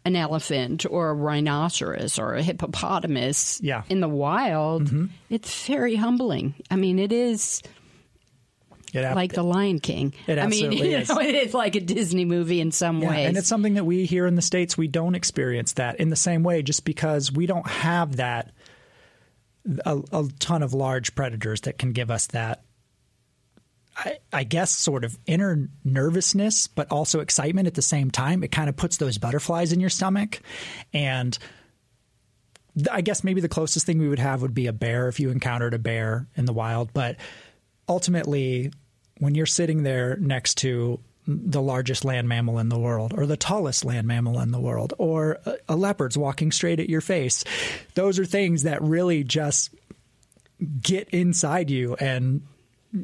[0.06, 3.82] an elephant or a rhinoceros or a hippopotamus Yeah.
[3.90, 5.06] in the wild, mm-hmm.
[5.28, 6.54] it's very humbling.
[6.70, 7.62] I mean, it is
[8.94, 10.14] It ab- like the Lion King.
[10.26, 11.10] It I mean, absolutely you is.
[11.10, 13.28] it is like a Disney movie in some Yeah, ways.
[13.28, 16.16] and it's something that we here in the states we don't experience that in the
[16.16, 18.52] same way, just because we don't have that
[19.84, 22.62] a, a ton of large predators that can give us that.
[23.96, 28.42] I, I guess sort of inner nervousness, but also excitement at the same time.
[28.42, 30.40] It kind of puts those butterflies in your stomach,
[30.92, 31.36] and
[32.76, 35.20] th- I guess maybe the closest thing we would have would be a bear if
[35.20, 36.92] you encountered a bear in the wild.
[36.94, 37.16] But
[37.88, 38.72] ultimately,
[39.18, 41.00] when you're sitting there next to
[41.50, 44.94] the largest land mammal in the world, or the tallest land mammal in the world,
[44.98, 47.44] or a, a leopard's walking straight at your face,
[47.94, 49.70] those are things that really just
[50.82, 52.42] get inside you and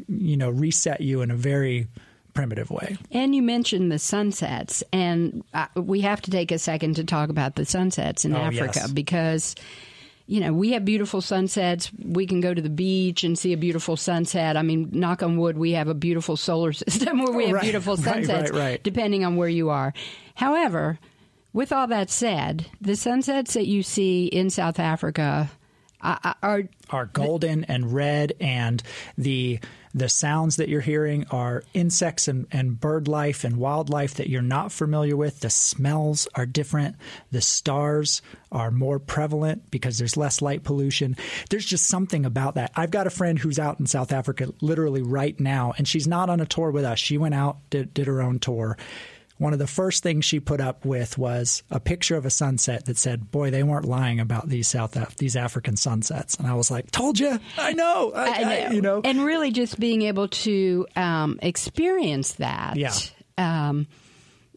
[0.08, 1.86] you know reset you in a very
[2.34, 2.98] primitive way.
[3.12, 7.30] And you mentioned the sunsets, and uh, we have to take a second to talk
[7.30, 8.90] about the sunsets in Oh, Africa yes.
[8.90, 9.54] because,
[10.26, 11.90] you know, we have beautiful sunsets.
[12.02, 14.56] We can go to the beach and see a beautiful sunset.
[14.56, 17.54] I mean, knock on wood, we have a beautiful solar system where we oh, have
[17.56, 18.82] Right, beautiful sunsets, right, right.
[18.82, 19.94] depending on where you are.
[20.34, 20.98] However,
[21.52, 25.50] with all that said, the sunsets that you see in South Africa
[26.02, 28.82] are are golden and red and
[29.16, 29.58] the
[29.96, 34.42] the sounds that you're hearing are insects and, and bird life and wildlife that you're
[34.42, 35.40] not familiar with.
[35.40, 36.96] The smells are different.
[37.30, 38.20] The stars
[38.52, 41.16] are more prevalent because there's less light pollution.
[41.48, 42.72] There's just something about that.
[42.76, 46.28] I've got a friend who's out in South Africa literally right now, and she's not
[46.28, 46.98] on a tour with us.
[46.98, 48.76] She went out, did, did her own tour.
[49.38, 52.86] One of the first things she put up with was a picture of a sunset
[52.86, 56.54] that said, "Boy, they weren't lying about these South Af- these African sunsets." And I
[56.54, 58.70] was like, "Told you, I know, I, I know.
[58.70, 62.76] you know." And really just being able to um, experience that.
[62.76, 62.94] Yeah.
[63.38, 63.86] Um,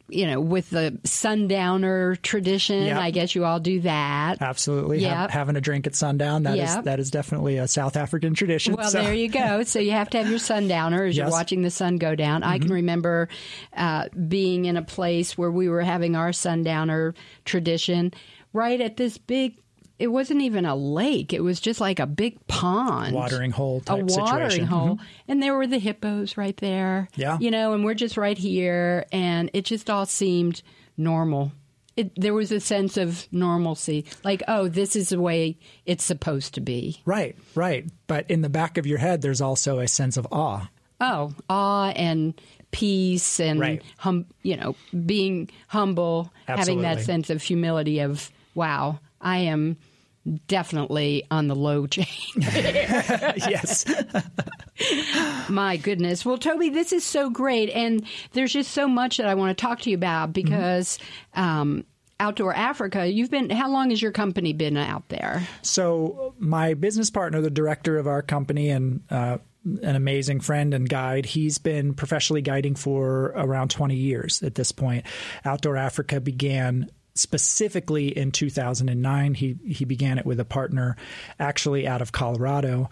[0.10, 3.00] you know, with the sundowner tradition, Yeah.
[3.00, 4.42] I guess you all do that.
[4.42, 5.16] Absolutely, Yep.
[5.16, 6.84] Have- having a drink at sundown that is Yep.
[6.86, 8.76] that is definitely a South African tradition.
[8.76, 9.64] Well, so- there you go.
[9.70, 11.32] So you have to have your sundowner as you're Mm-hmm.
[11.34, 12.44] watching the sun go down.
[12.44, 13.30] I can remember
[13.76, 17.14] uh, being in a place where we were having our sundowner
[17.46, 18.12] tradition
[18.54, 19.58] right at this big.
[20.00, 21.34] It wasn't even a lake.
[21.34, 24.10] It was just like a big pond, Watering hole a watering
[24.50, 24.66] situation.
[24.66, 25.00] hole, Mhm.
[25.28, 27.10] and there were the hippos right there.
[27.16, 27.38] Yeah.
[27.40, 30.62] you know, and we're just right here, and it just all seemed
[30.98, 31.52] normal.
[31.98, 36.54] It, there was a sense of normalcy, like, oh, this is the way it's supposed
[36.54, 37.02] to be.
[37.04, 37.86] Right, right.
[38.08, 40.70] But in the back of your head, there's also a sense of awe.
[41.02, 42.40] Oh, awe and
[42.72, 43.82] peace and Right.
[43.98, 49.76] hum, you know, being humble, having that sense of humility of wow, I am
[50.48, 52.06] definitely on the low chain.
[52.36, 53.86] yes.
[55.50, 56.26] My goodness.
[56.26, 59.62] Well, Toby, this is so great and there's just so much that I want to
[59.62, 61.00] talk to you about because
[61.34, 61.86] um
[62.22, 65.48] Outdoor Africa, you've been how long has your company been out there?
[65.62, 70.88] So my business partner, the director of our company, and uh, an amazing friend and
[70.88, 75.06] guide, he's been professionally guiding for around 20 years at this point.
[75.46, 76.90] Outdoor Africa began
[77.20, 79.34] specifically in 2009.
[79.34, 80.96] He he began it with a partner,
[81.40, 82.90] actually out of Colorado,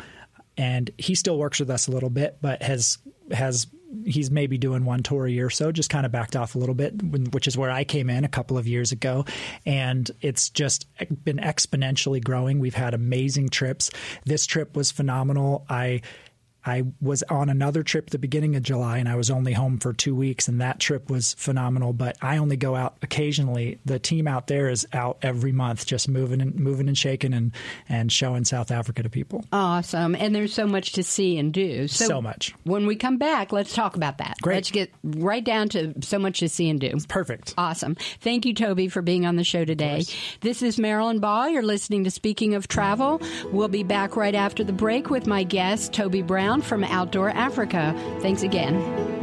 [0.57, 2.97] and he still works with us a little bit, but has
[3.31, 3.67] has
[4.05, 6.59] he's maybe doing one tour a year or so just kind of backed off a
[6.59, 6.91] little bit
[7.33, 9.25] which is where i came in a couple of years ago.
[9.65, 10.87] And it's just
[11.23, 12.59] been exponentially growing.
[12.59, 13.89] We've had amazing trips.
[14.25, 15.65] This trip was phenomenal.
[15.69, 16.01] I
[16.67, 19.93] I was on another trip the beginning of July and I was only home for
[19.93, 21.93] two weeks, and that trip was phenomenal.
[21.93, 23.79] But I only go out occasionally.
[23.85, 27.53] The team out there is out every month, just moving and moving and shaking and,
[27.87, 29.45] and showing South Africa to people.
[29.53, 30.13] Awesome.
[30.13, 31.87] And there's so much to see and do.
[31.87, 32.53] So much.
[32.65, 34.35] When we come back, let's talk about that.
[34.41, 34.55] Great.
[34.55, 36.97] Let's get right down to so much to see and do.
[37.07, 37.53] Perfect.
[37.57, 37.95] Awesome.
[38.19, 40.03] Thank you, Toby, for being on the show today.
[40.41, 41.47] This is Marilyn Ball.
[41.49, 43.21] You're listening to Speaking of Travel.
[43.51, 47.93] We'll be back right after the break with my guest, Toby Brown from Outdoor Africa.
[48.21, 49.16] Thanks again.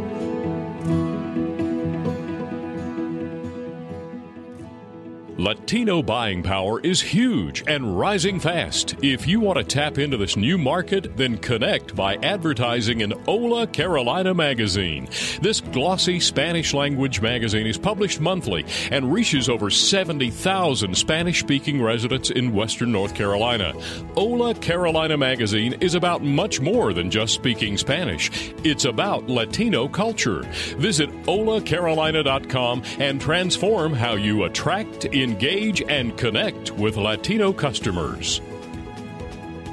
[5.36, 8.94] Latino buying power is huge and rising fast.
[9.02, 13.66] If you want to tap into this new market, then connect by advertising in Hola
[13.66, 15.08] Carolina Magazine.
[15.42, 22.30] This glossy Spanish language magazine is published monthly and reaches over 70,000 Spanish speaking residents
[22.30, 23.72] in Western North Carolina.
[24.14, 28.30] Hola Carolina Magazine is about much more than just speaking Spanish,
[28.62, 30.42] it's about Latino culture.
[30.78, 38.40] Visit holacarolina.com and transform how you attract, engage, and connect with Latino customers.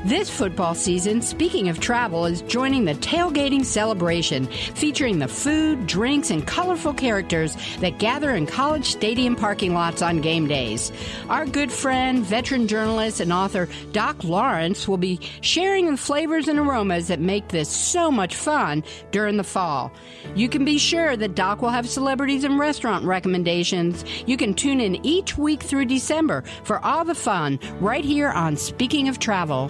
[0.04, 6.32] This football season, speaking of travel, is joining the tailgating celebration featuring the food, drinks,
[6.32, 10.91] and colorful characters that gather in college stadium parking lots on game days.
[11.30, 16.58] Our good friend, veteran journalist, and author Doc Lawrence will be sharing the flavors and
[16.58, 19.91] aromas that make this so much fun during the fall.
[20.34, 24.04] You can be sure that Doc will have celebrities and restaurant recommendations.
[24.26, 28.58] You can tune in each week through December for all the fun right here on
[28.58, 29.70] Speaking of Travel.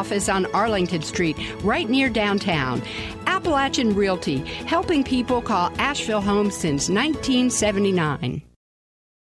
[0.29, 2.81] on Arlington Street, right near downtown.
[3.27, 8.41] Appalachian Realty, helping people call Asheville home since 1979.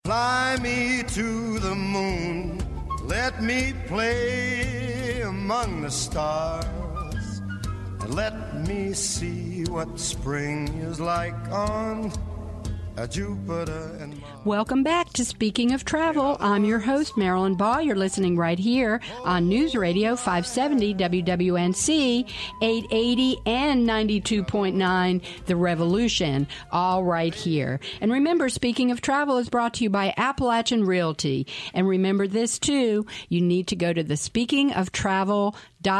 [0.05, 2.61] Fly me to the moon,
[3.03, 7.41] let me play among the stars,
[8.01, 12.11] and let me see what spring is like on
[13.09, 14.45] Jupiter and Mars.
[14.45, 16.37] Welcome back to Speaking of Travel.
[16.39, 17.81] I'm your host, Marilyn Ball.
[17.81, 22.29] You're listening right here on News Radio 570 WWNC
[22.61, 27.79] 880 and 92.9 The Revolution, all right here.
[27.99, 31.47] And remember, Speaking of Travel is brought to you by Appalachian Realty.
[31.73, 35.55] And remember this too, you need to go to the Speaking of Travel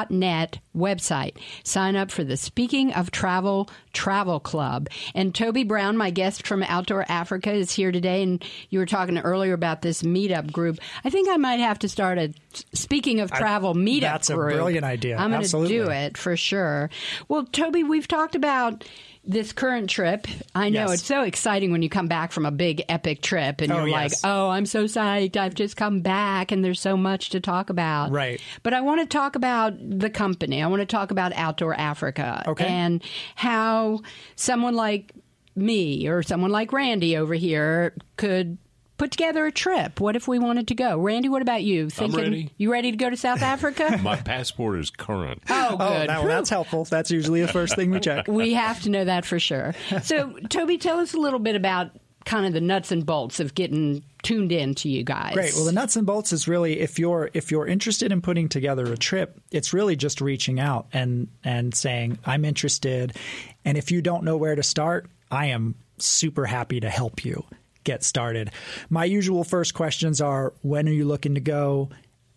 [0.09, 1.37] net website.
[1.63, 4.89] Sign up for the Speaking of Travel Travel Club.
[5.15, 8.21] And Toby Brown, my guest from Outdoor Africa, is here today.
[8.23, 10.79] And you were talking earlier about this meetup group.
[11.05, 12.33] I think I might have to start a
[12.73, 14.53] Speaking of Travel I, meetup that's group.
[14.53, 15.15] a brilliant idea.
[15.17, 16.89] I'm going to do it for sure.
[17.27, 18.83] Well, Toby, we've talked about
[19.29, 20.25] this current trip.
[20.55, 20.93] I know Yes.
[20.95, 23.89] it's so exciting when you come back from a big epic trip and Oh, you're
[23.89, 25.35] like, "Oh, I'm so psyched.
[25.35, 28.39] I've just come back and there's so much to talk about." Right.
[28.63, 30.63] But I want to talk about the company.
[30.63, 32.65] I want to talk about Outdoor Africa Okay.
[32.65, 33.03] and
[33.35, 33.99] how
[34.37, 35.11] someone like
[35.57, 38.57] me or someone like Randy over here could
[38.97, 39.99] put together a trip.
[39.99, 40.97] What if we wanted to go?
[40.97, 41.89] Randy, what about you?
[41.89, 42.49] Thinking ready.
[42.57, 43.99] you ready to go to South Africa?
[44.01, 45.41] My passport is current.
[45.49, 46.09] oh, Oh, good.
[46.09, 46.85] that, well, that's helpful.
[46.85, 48.27] That's usually the first thing we check.
[48.29, 49.73] we have to know that for sure.
[50.03, 51.91] So, Toby, tell us a little bit about
[52.25, 55.33] kind of the nuts and bolts of getting tuned in to you guys.
[55.33, 55.53] Great.
[55.55, 58.91] Well, the nuts and bolts is really if you're if you're interested in putting together
[58.91, 63.15] a trip, it's really just reaching out and and saying I'm interested.
[63.63, 67.45] And if you don't know where to start, I am super happy to help you
[67.87, 68.51] get started.
[68.89, 71.89] My usual first questions are when are you looking to go?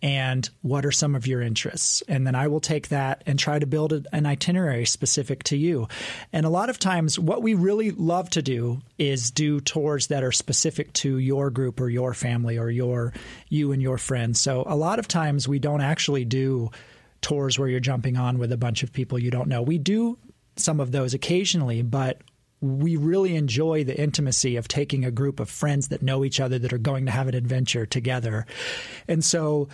[0.03, 2.01] And what are some of your interests?
[2.07, 5.87] And then I will take that and try to build an itinerary specific to you.
[6.33, 10.23] And a lot of times, what we really love to do is do tours that
[10.23, 13.13] are specific to your group or your family or your
[13.47, 14.41] you and your friends.
[14.41, 16.71] So a lot of times, we don't actually do
[17.21, 19.61] tours where you're jumping on with a bunch of people you don't know.
[19.61, 20.17] We do
[20.55, 22.21] some of those occasionally, but
[22.61, 26.59] we really enjoy the intimacy of taking a group of friends that know each other
[26.59, 28.45] that are going to have an adventure together.
[29.07, 29.67] And so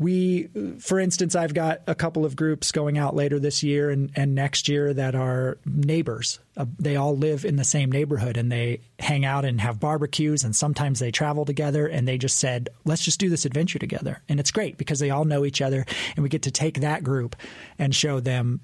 [0.00, 4.10] we for instance i've got a couple of groups going out later this year and,
[4.16, 6.38] and next year that are neighbors.
[6.56, 10.42] Uh, they all live in the same neighborhood and they hang out and have barbecues
[10.42, 14.22] and sometimes they travel together and they just said let's just do this adventure together.
[14.28, 15.84] And it's great because they all know each other
[16.16, 17.36] and we get to take that group
[17.78, 18.60] and show them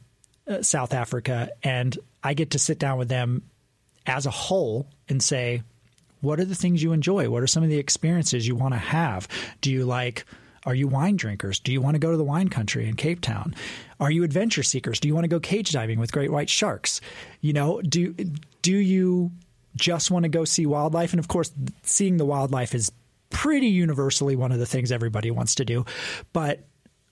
[0.48, 1.50] uh, south africa.
[1.62, 3.42] And i get to sit down with them
[4.06, 5.62] as a whole and say
[6.20, 7.28] what are the things you enjoy?
[7.28, 9.28] What are some of the experiences you want to have?
[9.60, 10.24] Do you like
[10.66, 11.60] are you wine drinkers?
[11.60, 13.54] Do you want to go to the wine country in Cape Town?
[14.00, 14.98] Are you adventure seekers?
[14.98, 17.00] Do you want to go cage diving with great white sharks?
[17.40, 18.14] You know, do
[18.62, 19.30] do you
[19.76, 21.12] just want to go see wildlife?
[21.12, 21.52] And of course,
[21.84, 22.90] seeing the wildlife is
[23.30, 25.84] pretty universally one of the things everybody wants to do.
[26.32, 26.66] But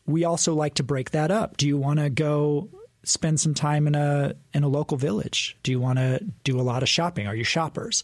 [0.05, 1.57] we also like to break that up.
[1.57, 2.69] Do you want to go
[3.05, 5.57] spend some time in a in a local village?
[5.63, 7.27] Do you want to do a lot of shopping?
[7.27, 8.03] Are you shoppers?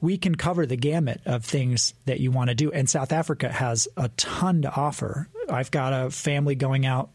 [0.00, 3.48] We can cover the gamut of things that you want to do, and South Africa
[3.48, 5.28] has a ton to offer.
[5.48, 7.10] I've got a family going out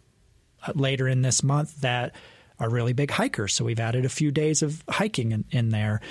[0.66, 2.16] uh, later in this month that
[2.60, 6.02] are really big hikers, so we've added a few days of hiking in, in there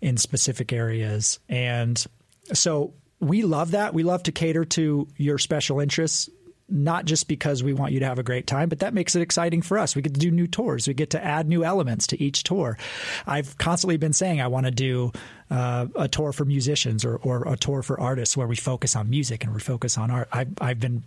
[0.00, 2.04] in specific areas, and
[2.52, 3.94] so we love that.
[3.94, 6.28] We love to cater to your special interests
[6.72, 9.22] not just because we want you to have a great time, but that makes it
[9.22, 9.94] exciting for us.
[9.94, 10.88] We get to do new tours.
[10.88, 12.78] We get to add new elements to each tour.
[13.26, 15.12] I've constantly been saying I want to do
[15.50, 19.10] uh, a tour for musicians or, or a tour for artists where we focus on
[19.10, 20.28] music and we focus on art.
[20.32, 21.02] I've, I've been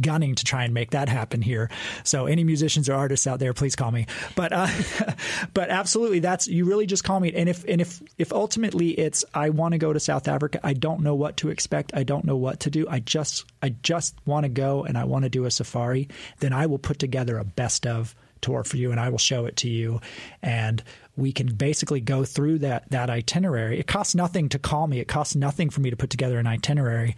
[0.00, 1.70] gunning to try and make that happen here.
[2.02, 4.06] So any musicians or artists out there, please call me.
[4.34, 4.68] But uh,
[5.54, 7.32] but absolutely, that's you really just call me.
[7.32, 10.72] And if and if if ultimately it's I want to go to South Africa, I
[10.72, 11.92] don't know what to expect.
[11.94, 12.86] I don't know what to do.
[12.88, 16.08] I just I just want to go and I want to do a safari.
[16.40, 19.46] Then I will put together a best of tour for you and I will show
[19.46, 20.00] it to you
[20.42, 20.82] and
[21.16, 23.78] we can basically go through that that itinerary.
[23.78, 24.98] It costs nothing to call me.
[24.98, 27.16] It costs nothing for me to put together an itinerary,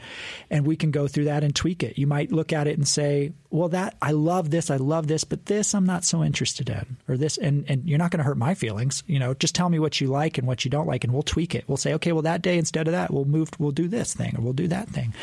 [0.50, 1.98] and we can go through that and tweak it.
[1.98, 5.24] You might look at it and say, "Well, that I love this, I love this,
[5.24, 8.24] but this I'm not so interested in," or this, and and you're not going to
[8.24, 9.02] hurt my feelings.
[9.06, 11.22] You know, just tell me what you like and what you don't like, and we'll
[11.22, 11.64] tweak it.
[11.66, 14.34] We'll say, "Okay, well that day instead of that, we'll move, we'll do this thing,
[14.36, 15.14] or we'll do that thing."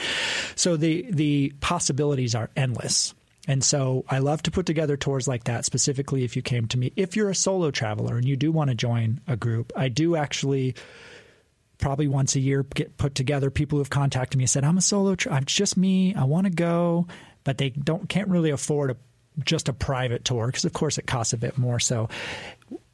[0.56, 3.14] So the the possibilities are endless.
[3.48, 6.78] And so I love to put together tours like that, specifically if you came to
[6.78, 6.94] me.
[6.96, 10.16] If you're a solo traveler and you do want to join a group, I do
[10.16, 10.76] actually
[11.78, 14.78] probably once a year get put together people who have contacted me and said, I'm
[14.78, 17.08] a solo, tra- I'm just me, I want to go,
[17.44, 18.98] but they don't can't really afford a,
[19.44, 21.80] just a private tour because, of course, it costs a bit more.
[21.82, 22.08] So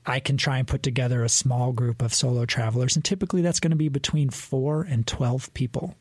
[0.05, 3.59] I can try and put together a small group of solo travelers, and typically that's
[3.59, 5.93] going to be between four and 12 people.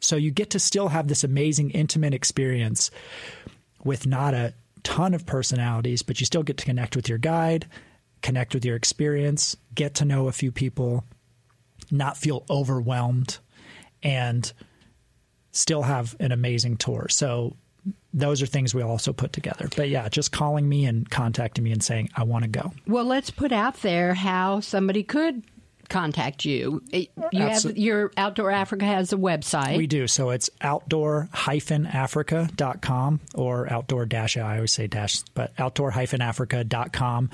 [0.00, 2.90] So you get to still have this amazing, intimate experience
[3.86, 7.66] with not a ton of personalities, but you still get to connect with your guide,
[8.22, 11.04] connect with your experience, get to know a few people,
[11.90, 13.38] not feel overwhelmed,
[14.02, 14.52] and
[15.52, 17.06] still have an amazing tour.
[17.08, 17.56] So
[18.12, 19.68] those are things we also put together.
[19.76, 22.72] But yeah, just calling me and contacting me and saying, I want to go.
[22.86, 25.44] Well, let's put out there how somebody could
[25.88, 26.82] contact you.
[26.92, 29.76] You have your Outdoor Africa has a website.
[29.76, 30.06] We do.
[30.06, 37.30] So it's outdoor-africa.com or outdoor dash I always say dash, but outdoor-africa.com.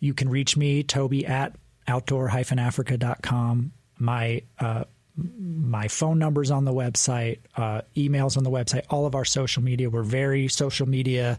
[0.00, 1.54] You can reach me, Toby at
[1.86, 3.72] outdoor-africa.com.
[3.98, 4.84] My uh,
[5.16, 9.62] my phone numbers on the website, uh, emails on the website, all of our social
[9.62, 9.88] media.
[9.88, 11.38] We're very social media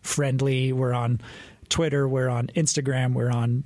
[0.00, 0.72] friendly.
[0.72, 1.20] We're on
[1.68, 3.64] Twitter, we're on Instagram, we're on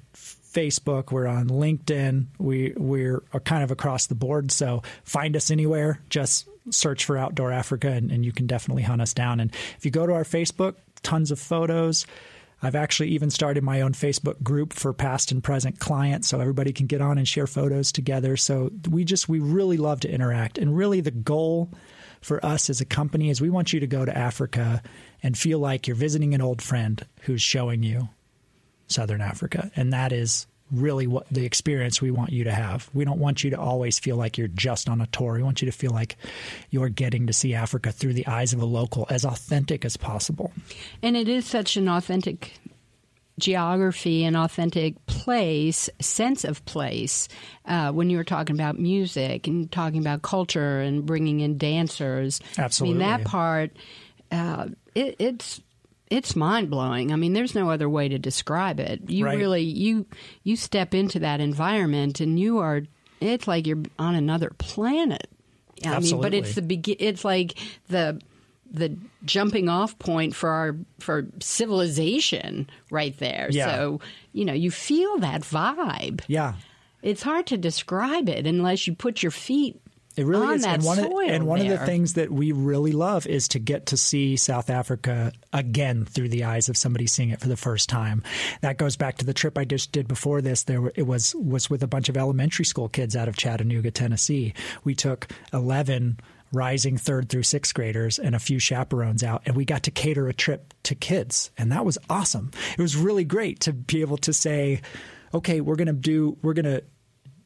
[0.53, 2.27] Facebook, we're on LinkedIn.
[2.39, 4.51] We we're kind of across the board.
[4.51, 6.01] So find us anywhere.
[6.11, 9.41] Just search for Outdoor Africa, and, and you can definitely hunt us down.
[9.41, 12.07] And if you go to our Facebook, tons of photos.
[12.63, 16.75] I've actually even started my own Facebook group for past and present clients so everybody
[16.75, 18.37] can get on and share photos together.
[18.37, 20.59] So we just, we really love to interact.
[20.59, 21.71] And really, the goal
[22.21, 24.83] for us as a company is we want you to go to Africa
[25.23, 28.11] and feel like you're visiting an old friend who's showing you
[28.91, 29.70] Southern Africa.
[29.76, 32.88] And that is really what the experience we want you to have.
[32.95, 35.34] We don't want you to always feel like you're just on a tour.
[35.34, 36.16] We want you to feel like
[36.70, 40.53] you're getting to see Africa through the eyes of a local as authentic as possible.
[41.03, 42.53] And it is such an authentic
[43.38, 47.26] geography and authentic place, sense of place,
[47.64, 52.41] uh, when you were talking about music and talking about culture and bringing in dancers.
[52.59, 53.03] Absolutely.
[53.03, 53.70] I mean, that part,
[54.30, 55.61] uh, it, it's
[56.11, 57.13] it's mind blowing.
[57.13, 59.09] I mean, there's no other way to describe it.
[59.09, 59.39] You right.
[59.39, 60.07] really you
[60.43, 62.83] you step into that environment and you are.
[63.21, 65.29] It's like you're on another planet.
[65.85, 66.13] I Absolutely.
[66.13, 66.97] mean, but it's the begin.
[66.99, 67.55] It's like
[67.89, 68.21] the
[68.71, 73.49] the jumping off point for our for civilization right there.
[73.51, 73.75] Yeah.
[73.75, 74.01] So
[74.33, 76.23] you know you feel that vibe.
[76.27, 76.55] Yeah.
[77.03, 79.81] It's hard to describe it unless you put your feet
[80.17, 81.75] it really on is, and one, of, and one there.
[81.75, 86.05] of the things that we really love is to get to see South Africa again
[86.05, 88.23] through the eyes of somebody seeing it for the first time.
[88.61, 90.65] That goes back to the trip I just did before this.
[90.65, 93.91] There, were, it was was with a bunch of elementary school kids out of Chattanooga,
[93.91, 94.55] Tennessee.
[94.85, 96.19] We took eleven
[96.53, 100.29] rising third through sixth graders and a few chaperones out, and we got to cater
[100.29, 102.51] a trip to kids, and that was awesome.
[102.77, 104.81] It was really great to be able to say,
[105.33, 106.83] okay, we're going to do, we're going to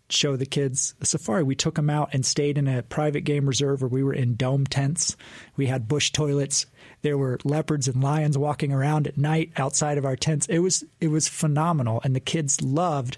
[0.09, 1.43] show the kids a safari.
[1.43, 4.37] We took them out and stayed in a private game reserve where we were in
[4.37, 5.17] dome tents.
[5.57, 6.67] We had bush toilets.
[7.03, 10.47] There were leopards and lions walking around at night outside of our tents.
[10.47, 13.17] It was it was phenomenal, and the kids loved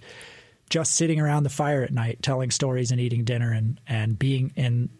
[0.68, 4.52] just sitting around the fire at night, telling stories and eating dinner and and being
[4.56, 4.90] in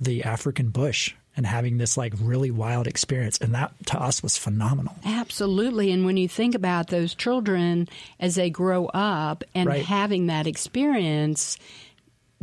[0.00, 3.38] the African bush and having this like really wild experience.
[3.38, 4.96] And that to us was phenomenal.
[5.04, 5.92] Absolutely.
[5.92, 9.84] And when you think about those children as they grow up and Right.
[9.84, 11.56] having that experience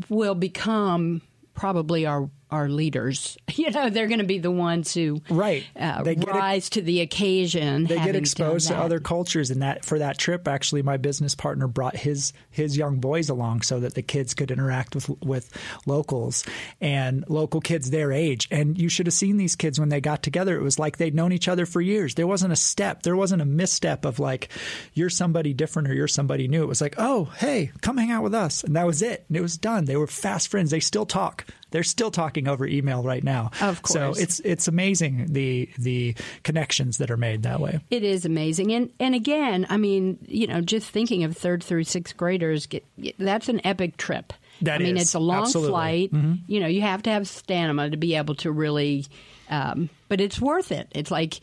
[0.07, 1.21] will become
[1.53, 3.37] probably our our leaders.
[3.55, 5.63] You know, they're going to be the ones who Right.
[5.79, 7.85] uh, They rise to the occasion.
[7.85, 11.65] they get exposed to other cultures and that for that trip actually my business partner
[11.67, 16.43] brought his his young boys along so that the kids could interact with with locals
[16.81, 18.47] and local kids their age.
[18.51, 20.57] And you should have seen these kids when they got together.
[20.57, 22.15] It was like they'd known each other for years.
[22.15, 23.03] There wasn't a step.
[23.03, 24.49] There wasn't a misstep of like
[24.93, 26.63] you're somebody different or you're somebody new.
[26.63, 28.63] It was like oh hey come hang out with us.
[28.65, 29.23] And that was it.
[29.29, 29.85] And it was done.
[29.85, 30.71] They were fast friends.
[30.71, 33.51] They still talk They're still talking over email right now.
[33.61, 33.93] Of course.
[33.93, 37.79] So it's it's amazing the the connections that are made that way.
[37.89, 41.83] It is amazing, and and again, I mean, you know, just thinking of third through
[41.85, 42.85] sixth graders, get,
[43.17, 44.33] that's an epic trip.
[44.61, 45.03] That I mean, is.
[45.03, 45.71] it's a long Absolutely.
[45.71, 46.11] flight.
[46.47, 49.05] You know, you have to have stamina to be able to really,
[49.49, 50.87] um, but it's worth it.
[50.91, 51.41] It's like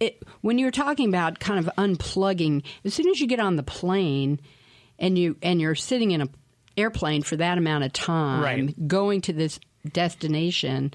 [0.00, 2.62] it, when you're talking about kind of unplugging.
[2.84, 4.38] As soon as you get on the plane,
[4.98, 6.28] and you and you're sitting in a
[6.76, 8.88] airplane for that amount of time, Right.
[8.88, 9.58] going to this
[9.92, 10.92] destination,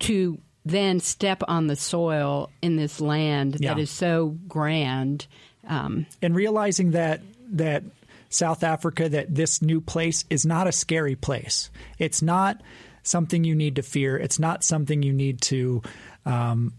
[0.00, 3.74] to then step on the soil in this land Yeah.
[3.74, 5.26] that is so grand.
[5.66, 7.22] Um, and realizing that
[7.52, 7.82] that
[8.28, 11.70] South Africa, that this new place is not a scary place.
[11.98, 12.62] It's not
[13.02, 14.16] something you need to fear.
[14.16, 15.82] It's not something you need to
[16.24, 16.74] um,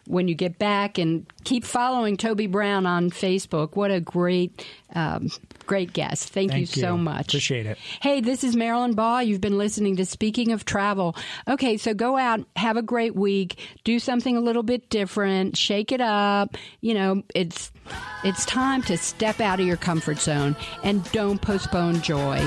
[0.09, 3.75] when you get back, and keep following Toby Brown on Facebook.
[3.75, 5.29] What a great, um,
[5.67, 6.29] great guest.
[6.29, 7.27] Thank, you Thank so much.
[7.27, 7.77] Appreciate it.
[8.01, 9.21] Hey, this is Marilyn Ball.
[9.21, 11.15] You've been listening to Speaking of Travel.
[11.47, 15.91] Okay, so go out, have a great week, do something a little bit different, shake
[15.91, 16.57] it up.
[16.81, 17.71] You know, it's
[18.23, 22.39] it's time to step out of your comfort zone and don't postpone joy.